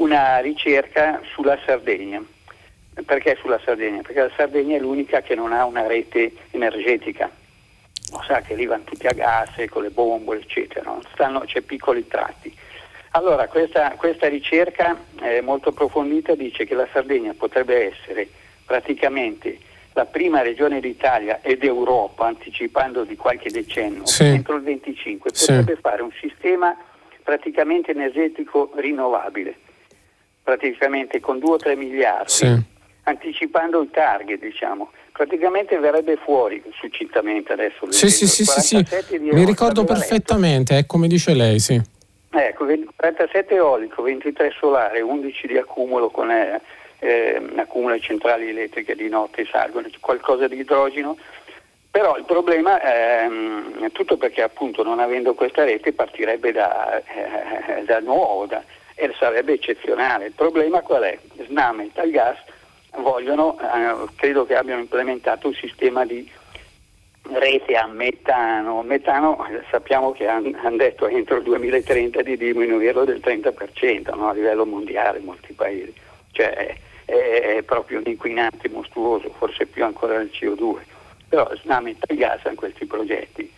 [0.00, 2.22] una ricerca sulla Sardegna.
[3.04, 4.02] Perché sulla Sardegna?
[4.02, 7.30] Perché la Sardegna è l'unica che non ha una rete energetica.
[8.10, 12.06] Lo sa che lì vanno tutti a gas con le bombole, eccetera, Stanno, c'è piccoli
[12.08, 12.54] tratti.
[13.12, 18.28] Allora, questa, questa ricerca eh, molto approfondita dice che la Sardegna potrebbe essere
[18.64, 19.58] praticamente
[19.92, 24.24] la prima regione d'Italia ed Europa, anticipando di qualche decennio, sì.
[24.24, 25.80] entro il 25, potrebbe sì.
[25.80, 26.76] fare un sistema
[27.22, 29.68] praticamente energetico rinnovabile
[30.42, 32.62] praticamente con 2-3 miliardi, sì.
[33.04, 34.90] anticipando il target, diciamo.
[35.12, 37.90] Praticamente verrebbe fuori succintamente adesso.
[37.90, 38.84] Sì, sì, sì, sì,
[39.18, 41.80] mi ricordo perfettamente, è come dice lei, sì.
[42.32, 46.60] Ecco, 47 eolico, 23 solare, 11 di accumulo con eh,
[47.00, 51.16] eh, accumulo centrali elettriche di notte salgono, qualcosa di idrogeno,
[51.90, 57.84] Però il problema ehm, è tutto perché appunto non avendo questa rete partirebbe da, eh,
[57.84, 58.62] da nuovo da,
[59.00, 60.26] e sarebbe eccezionale.
[60.26, 61.18] Il problema qual è?
[61.46, 62.36] Snam e Italgas
[62.98, 66.30] vogliono, eh, credo che abbiano implementato un sistema di
[67.22, 68.82] rete a metano.
[68.82, 74.28] Metano sappiamo che hanno han detto entro il 2030 di diminuirlo del 30% no?
[74.28, 75.94] a livello mondiale in molti paesi.
[76.32, 80.76] Cioè è, è, proprio un inquinante mostruoso, forse più ancora del CO2.
[81.26, 83.50] Però Snam e Italgas hanno questi progetti,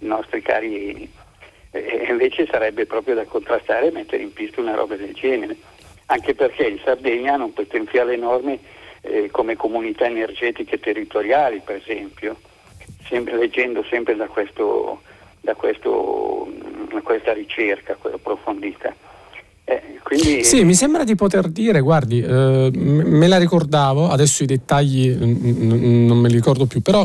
[0.00, 1.10] i nostri cari
[1.70, 5.56] e invece sarebbe proprio da contrastare e mettere in pista una roba del genere,
[6.06, 8.58] anche perché in Sardegna hanno un potenziale enorme
[9.02, 12.36] eh, come comunità energetiche territoriali, per esempio,
[13.06, 15.02] sempre, leggendo sempre da, questo,
[15.40, 16.48] da, questo,
[16.92, 18.94] da questa ricerca approfondita.
[19.70, 20.42] Eh, quindi...
[20.42, 26.06] Sì, mi sembra di poter dire, guardi, eh, me la ricordavo, adesso i dettagli n-
[26.06, 27.04] non me li ricordo più, però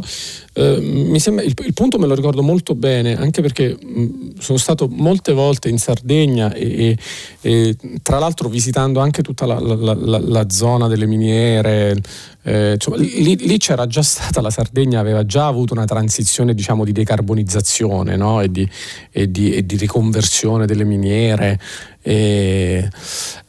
[0.54, 4.88] eh, sembra, il, il, punto me lo ricordo molto bene, anche perché mh, sono stato
[4.90, 6.98] molte volte in Sardegna e,
[7.42, 12.02] e, e tra l'altro visitando anche tutta la, la, la, la zona delle miniere,
[12.48, 16.86] eh, insomma, lì, lì, c'era già stata, la Sardegna aveva già avuto una transizione diciamo,
[16.86, 18.40] di decarbonizzazione no?
[18.40, 18.70] e, di,
[19.12, 21.60] e, di, e, di, riconversione delle miniere.
[22.08, 22.88] E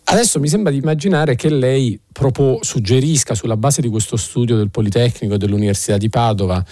[0.04, 4.70] adesso mi sembra di immaginare che lei propo, suggerisca sulla base di questo studio del
[4.70, 6.64] Politecnico e dell'Università di Padova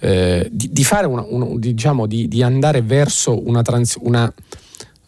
[0.00, 4.32] eh, di, di, una, un, diciamo, di, di, andare verso una, trans, una,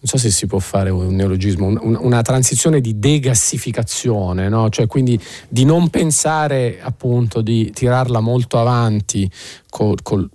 [0.02, 4.68] non so se si può fare un neologismo, un, una transizione di degassificazione, no?
[4.68, 5.18] cioè quindi
[5.48, 9.30] di non pensare appunto di tirarla molto avanti
[9.70, 10.28] col, col,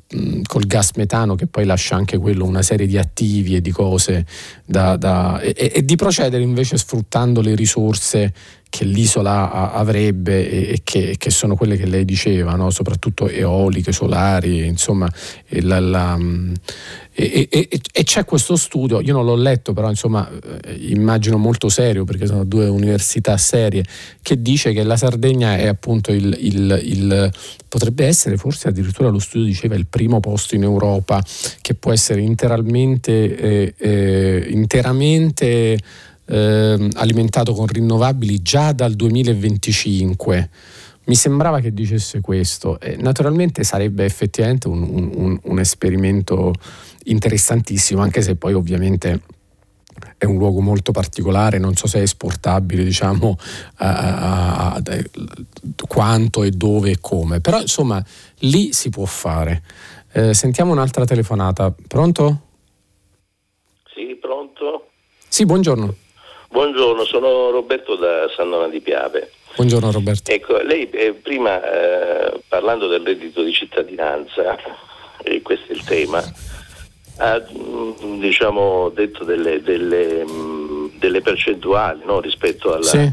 [0.48, 4.26] col, gas metano che poi lascia anche quello una serie di attivi e di cose
[4.64, 8.34] da, da, e, e, di procedere invece sfruttando le risorse
[8.70, 12.70] che l'isola avrebbe e, che, che, sono quelle che lei diceva, no?
[12.70, 15.10] soprattutto eoliche, solari, insomma,
[15.46, 16.18] e, la, la,
[17.14, 22.04] e, e, c'è questo studio, io non l'ho letto, però insomma eh, immagino molto serio
[22.04, 23.84] perché sono due università serie,
[24.22, 27.32] che dice che la Sardegna è appunto il, il, il
[27.68, 31.24] potrebbe essere forse addirittura lo studio diceva il primo posto in Europa
[31.62, 35.78] che può essere interamente, eh, eh, interamente
[36.28, 40.50] eh, alimentato con rinnovabili già dal 2025.
[41.06, 42.80] Mi sembrava che dicesse questo.
[42.80, 46.54] E naturalmente sarebbe effettivamente un, un, un esperimento
[47.06, 49.22] interessantissimo, anche se poi ovviamente
[50.18, 53.38] è un luogo molto particolare, non so se è esportabile, diciamo,
[53.78, 54.82] a, a, a,
[55.88, 58.04] quanto e dove e come, però insomma
[58.40, 59.64] lì si può fare.
[60.12, 61.74] Eh, sentiamo un'altra telefonata.
[61.88, 62.42] Pronto?
[63.94, 64.90] Sì, pronto?
[65.28, 65.96] Sì, buongiorno.
[66.58, 69.32] Buongiorno, sono Roberto da San Donato di Piave.
[69.56, 70.32] Buongiorno Roberto.
[70.32, 74.58] Ecco, lei eh, prima eh, parlando del reddito di cittadinanza,
[75.22, 76.18] e questo è il tema,
[77.18, 83.08] ha mm, diciamo, detto delle, delle, mm, delle percentuali no, rispetto alla, sì.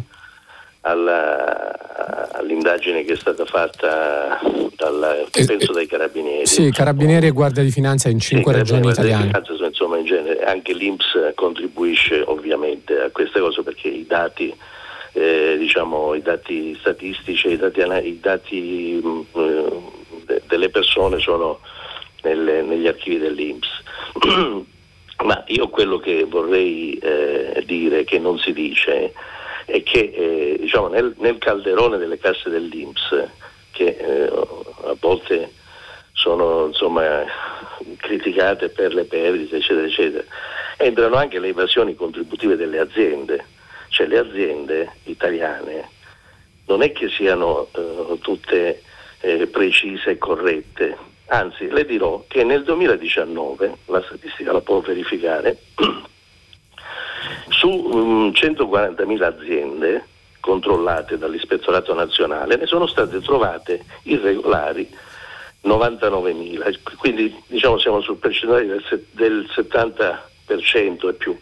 [0.84, 4.38] Alla, all'indagine che è stata fatta
[4.76, 6.46] dal, eh, penso dai carabinieri.
[6.46, 9.26] Sì, carabinieri e guardia di finanza in cinque sì, regioni italiane.
[9.26, 14.54] Finanza, insomma, in genere, anche l'Inps contribuisce ovviamente a queste cose perché i dati,
[15.12, 19.48] eh, diciamo, i dati statistici, i dati, i dati mh, mm,
[20.26, 21.60] eh, delle persone sono
[22.22, 23.68] nelle, negli archivi dell'Inps.
[25.24, 29.12] Ma io quello che vorrei eh, dire, che non si dice,
[29.64, 33.28] è che eh, diciamo, nel, nel, calderone delle casse dell'Inps,
[33.72, 35.50] che eh, a volte
[36.12, 37.24] sono insomma,
[37.96, 40.24] criticate per le perdite, eccetera, eccetera,
[40.76, 43.44] entrano anche le evasioni contributive delle aziende,
[43.88, 45.90] cioè le aziende italiane
[46.66, 48.82] non è che siano eh, tutte
[49.20, 50.96] eh, precise e corrette,
[51.26, 55.56] Anzi, le dirò che nel 2019, la statistica la può verificare,
[57.48, 60.06] su um, 140.000 aziende
[60.40, 64.88] controllate dall'Ispettorato Nazionale ne sono state trovate irregolari
[65.64, 71.38] 99.000, quindi diciamo siamo sul percentuale del, del 70% e più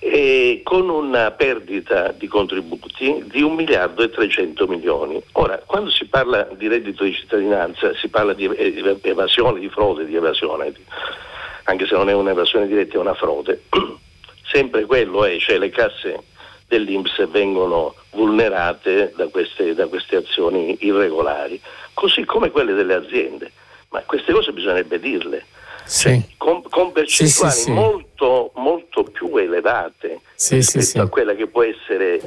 [0.00, 5.20] e con una perdita di contributi di 1 miliardo e 300 milioni.
[5.32, 8.44] Ora, quando si parla di reddito di cittadinanza si parla di
[9.02, 10.72] evasione, di frode, di evasione,
[11.64, 13.62] anche se non è un'evasione diretta, è una frode.
[14.50, 16.18] Sempre quello è, cioè le casse
[16.66, 21.60] dell'Inps vengono vulnerate da queste, da queste azioni irregolari,
[21.94, 23.52] così come quelle delle aziende.
[23.90, 25.44] Ma queste cose bisognerebbe dirle
[25.88, 26.22] sì.
[26.36, 30.20] con, con, percentuali sì, sì, molto, molto più elevate
[30.50, 32.20] rispetto a quella che può essere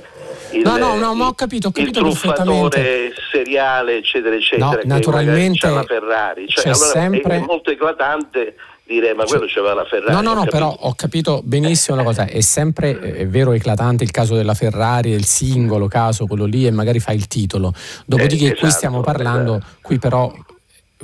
[0.51, 4.71] il, no, no, no, ho capito, ho capito il truffatore seriale, eccetera, eccetera.
[4.71, 6.47] No, naturalmente la Ferrari.
[6.47, 7.35] Cioè, c'è allora sempre...
[7.35, 8.55] è molto eclatante
[8.91, 10.13] dire ma quello c'aveva la Ferrari.
[10.13, 14.11] No, no, no, però ho capito benissimo una cosa, è sempre è vero eclatante il
[14.11, 17.73] caso della Ferrari, il singolo caso, quello lì e magari fa il titolo.
[18.05, 19.77] Dopodiché eh, esatto, qui stiamo parlando, esatto.
[19.81, 20.33] qui però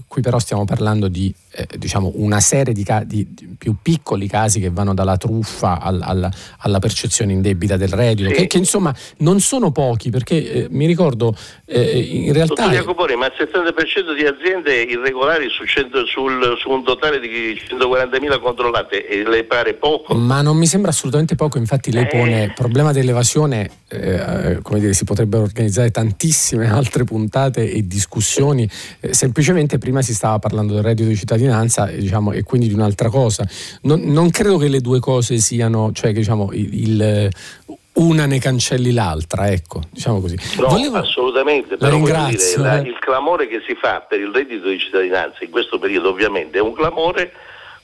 [0.07, 3.25] qui però stiamo parlando di eh, diciamo una serie di, ca- di,
[3.57, 6.29] più piccoli casi che vanno dalla truffa al, al,
[6.59, 8.35] alla percezione indebita del reddito, sì.
[8.35, 11.35] che, che, insomma non sono pochi perché eh, mi ricordo
[11.65, 12.65] eh, in realtà...
[12.65, 17.59] Dottor Jacoponi, ma il 70% di aziende irregolari su, 100, sul, su un totale di
[17.67, 20.13] 140.000 controllate le pare poco?
[20.13, 24.93] Ma non mi sembra assolutamente poco, infatti lei pone il problema dell'evasione, eh, come dire,
[24.93, 28.69] si potrebbero organizzare tantissime altre puntate e discussioni,
[28.99, 32.73] eh, semplicemente prima si stava parlando del reddito di cittadinanza cittadinanza diciamo, e quindi di
[32.73, 33.47] un'altra cosa.
[33.83, 37.29] Non, non, credo che le due cose siano, cioè che diciamo, il, il
[37.93, 40.37] una ne cancelli l'altra, ecco, diciamo così.
[40.59, 40.97] No, Volevo...
[40.97, 45.49] assolutamente, però dire, la, il clamore che si fa per il reddito di cittadinanza in
[45.49, 47.31] questo periodo ovviamente è un clamore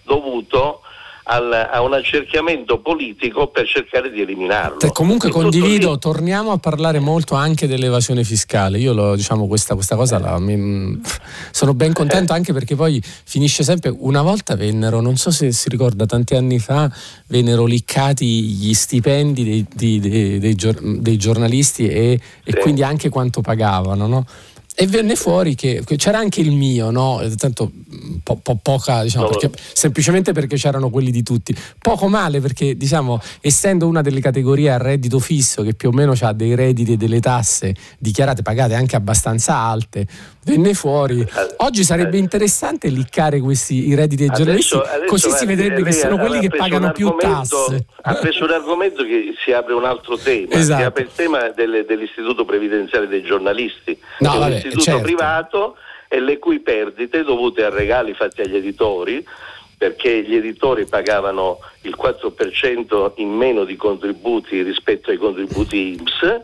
[0.04, 0.82] dovuto
[1.24, 4.78] al, a un accerchiamento politico per cercare di eliminarlo.
[4.78, 8.78] Te comunque e condivido, torniamo a parlare molto anche dell'evasione fiscale.
[8.80, 11.00] Io lo, diciamo, questa, questa cosa la, mi,
[11.52, 13.94] sono ben contento anche perché poi finisce sempre.
[13.96, 16.92] Una volta vennero, non so se si ricorda, tanti anni fa
[17.28, 20.56] vennero liccati gli stipendi dei, dei, dei,
[21.00, 22.50] dei giornalisti e, sì.
[22.50, 24.08] e, quindi anche quanto pagavano.
[24.08, 24.26] No?
[24.76, 27.22] E venne fuori che, c'era anche il mio, no?
[27.38, 27.72] Tanto
[28.24, 31.56] po, po, poca, diciamo, perché, semplicemente perché c'erano quelli di tutti.
[31.78, 36.16] Poco male perché, diciamo, essendo una delle categorie a reddito fisso che più o meno
[36.20, 40.08] ha dei redditi e delle tasse dichiarate pagate anche abbastanza alte,
[40.46, 41.22] venne fuori.
[41.22, 42.20] Eh, Oggi sarebbe eh.
[42.20, 46.40] interessante liccare questi i redditi dei giornalisti, adesso, adesso così si vedrebbe che sono quelli
[46.40, 47.86] che pagano più tasse.
[48.02, 50.80] Ha preso un argomento che si apre un altro tema, esatto.
[50.80, 53.98] si apre il tema delle, dell'istituto previdenziale dei giornalisti.
[54.20, 55.02] No, vabbè, istituto certo.
[55.02, 59.26] privato e le cui perdite dovute a regali fatti agli editori
[59.76, 66.42] perché gli editori pagavano il 4% in meno di contributi rispetto ai contributi IMSS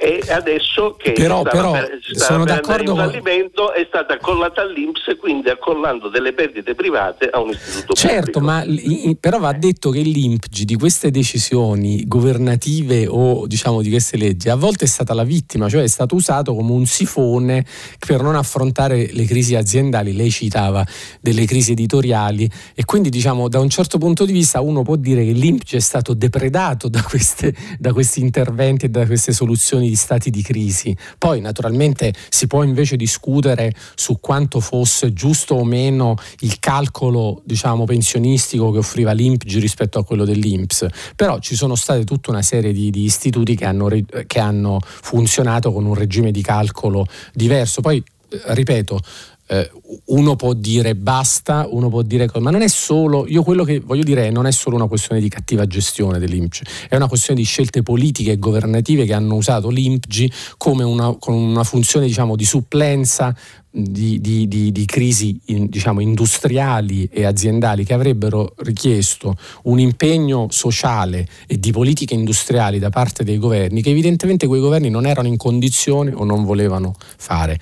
[0.00, 3.74] e adesso che però, però, per, per andare in fallimento con...
[3.74, 9.04] è stata accollata all'Inps quindi accollando delle perdite private a un istituto certo, pubblico.
[9.10, 14.48] ma però va detto che l'INPG di queste decisioni governative o diciamo di queste leggi
[14.48, 17.66] a volte è stata la vittima, cioè è stato usato come un sifone
[17.98, 20.86] per non affrontare le crisi aziendali, lei citava
[21.20, 25.24] delle crisi editoriali e quindi diciamo da un certo punto di vista uno può dire
[25.24, 29.96] che l'INPG è stato depredato da, queste, da questi interventi e da queste soluzioni di
[29.96, 30.96] stati di crisi.
[31.18, 37.84] Poi naturalmente si può invece discutere su quanto fosse giusto o meno il calcolo diciamo,
[37.84, 40.86] pensionistico che offriva l'INPG rispetto a quello dell'INPS,
[41.16, 43.88] però ci sono state tutta una serie di, di istituti che hanno,
[44.26, 47.80] che hanno funzionato con un regime di calcolo diverso.
[47.80, 49.00] Poi ripeto,
[49.48, 49.70] eh,
[50.06, 54.02] uno può dire basta, uno può dire ma non è solo, io quello che voglio
[54.02, 57.46] dire è non è solo una questione di cattiva gestione dell'IMPG, è una questione di
[57.46, 62.44] scelte politiche e governative che hanno usato l'IMPG come una, con una funzione diciamo, di
[62.44, 63.34] supplenza
[63.70, 70.48] di, di, di, di crisi in, diciamo, industriali e aziendali che avrebbero richiesto un impegno
[70.50, 75.28] sociale e di politiche industriali da parte dei governi che evidentemente quei governi non erano
[75.28, 77.58] in condizione o non volevano fare.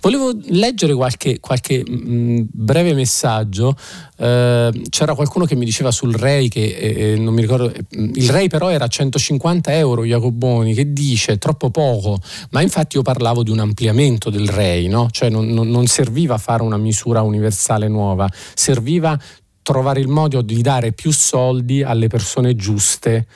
[0.00, 3.76] Volevo leggere qualche, qualche mh, breve messaggio
[4.22, 8.30] Ehm, c'era qualcuno che mi diceva sul REI che eh, eh non mi ricordo, il
[8.30, 12.18] REI però era 150 euro Jacoboni che dice troppo poco,
[12.50, 15.08] ma infatti io parlavo di un ampliamento del REI, no?
[15.10, 19.18] cioè non, non, non serviva fare una misura universale nuova, serviva
[19.62, 23.26] trovare il modo di dare più soldi alle persone giuste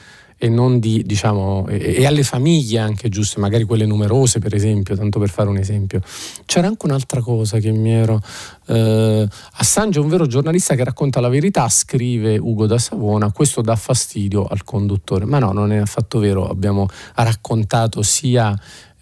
[0.44, 4.94] e, non di, diciamo, e, e, alle famiglie anche giuste, magari quelle numerose per esempio,
[4.94, 6.02] tanto per fare un esempio.
[6.44, 8.20] C'era anche un'altra cosa che mi ero...
[8.66, 13.62] Eh, Assange è un vero giornalista che racconta la verità, scrive Ugo da Savona, questo
[13.62, 18.54] dà fastidio al conduttore, ma no, non è affatto vero, abbiamo raccontato sia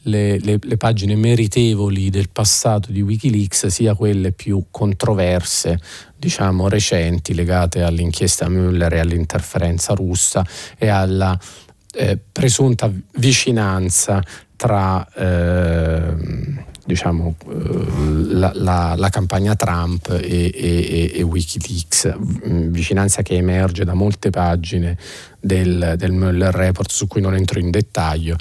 [0.03, 5.81] le, le, le, pagine meritevoli del passato di Wikileaks, sia quelle più controverse,
[6.23, 10.47] diciamo recenti, legate all'inchiesta Müller e all'interferenza russa
[10.79, 11.37] e alla
[11.95, 14.23] eh, presunta vicinanza
[14.55, 16.15] tra eh,
[16.85, 22.15] diciamo, eh, la, la, la, campagna Trump e, e, e, Wikileaks,
[22.71, 24.97] vicinanza che emerge da molte pagine
[25.41, 28.37] del, del Mueller Report su cui non entro in dettaglio.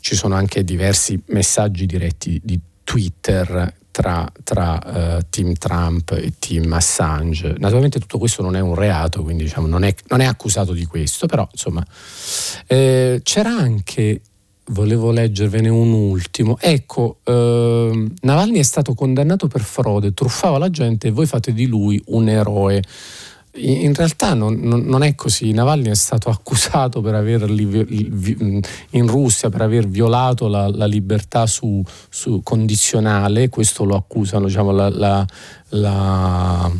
[0.00, 6.72] Ci sono anche diversi messaggi diretti di Twitter tra, tra uh, team Trump e team
[6.72, 7.54] Assange.
[7.58, 10.86] Naturalmente tutto questo non è un reato, quindi diciamo, non, è, non, è, accusato di
[10.86, 11.86] questo, però insomma
[12.66, 14.22] eh, c'era anche,
[14.66, 21.08] volevo leggervene un ultimo, ecco, eh, Navalny è stato condannato per frode, truffava la gente
[21.08, 22.82] e voi fate di lui un eroe.
[23.54, 25.52] In realtà non, non, è così.
[25.52, 31.82] Navalny è stato accusato per averli in Russia per aver violato la, la libertà su,
[32.08, 35.26] su condizionale, questo lo accusano diciamo, la, la,
[35.68, 36.72] la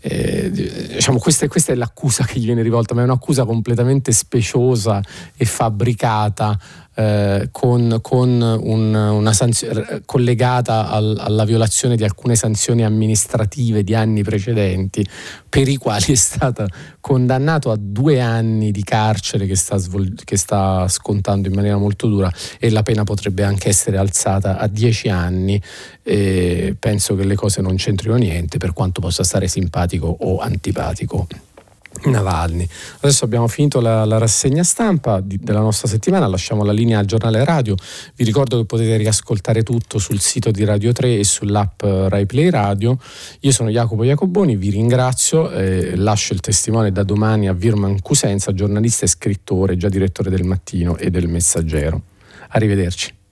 [0.00, 5.02] eh, diciamo, questa, questa, è l'accusa che gli viene rivolta, ma è un'accusa completamente speciosa
[5.36, 6.58] e fabbricata
[6.98, 13.94] eh, con, con un, una sanzione collegata al, alla violazione di alcune sanzioni amministrative di
[13.94, 15.06] anni precedenti,
[15.46, 16.66] per i quali è stato
[17.00, 22.08] condannato a due anni di carcere che sta, svol- che sta scontando in maniera molto
[22.08, 25.60] dura e la pena potrebbe anche essere alzata a dieci anni.
[26.02, 31.26] Penso che le cose non c'entrino niente, per quanto possa stare simpatico o antipatico.
[32.04, 32.66] Navalny.
[33.00, 37.06] Adesso abbiamo finito la, la rassegna stampa di, della nostra settimana, lasciamo la linea al
[37.06, 37.74] giornale radio.
[38.14, 42.50] Vi ricordo che potete riascoltare tutto sul sito di Radio 3 e sull'app Rai Play
[42.50, 42.98] Radio.
[43.40, 48.52] Io sono Jacopo Jacoboni, vi ringrazio, eh, lascio il testimone da domani a Virman Cusenza,
[48.52, 52.02] giornalista e scrittore, già direttore del Mattino e del Messaggero.
[52.48, 53.15] Arrivederci.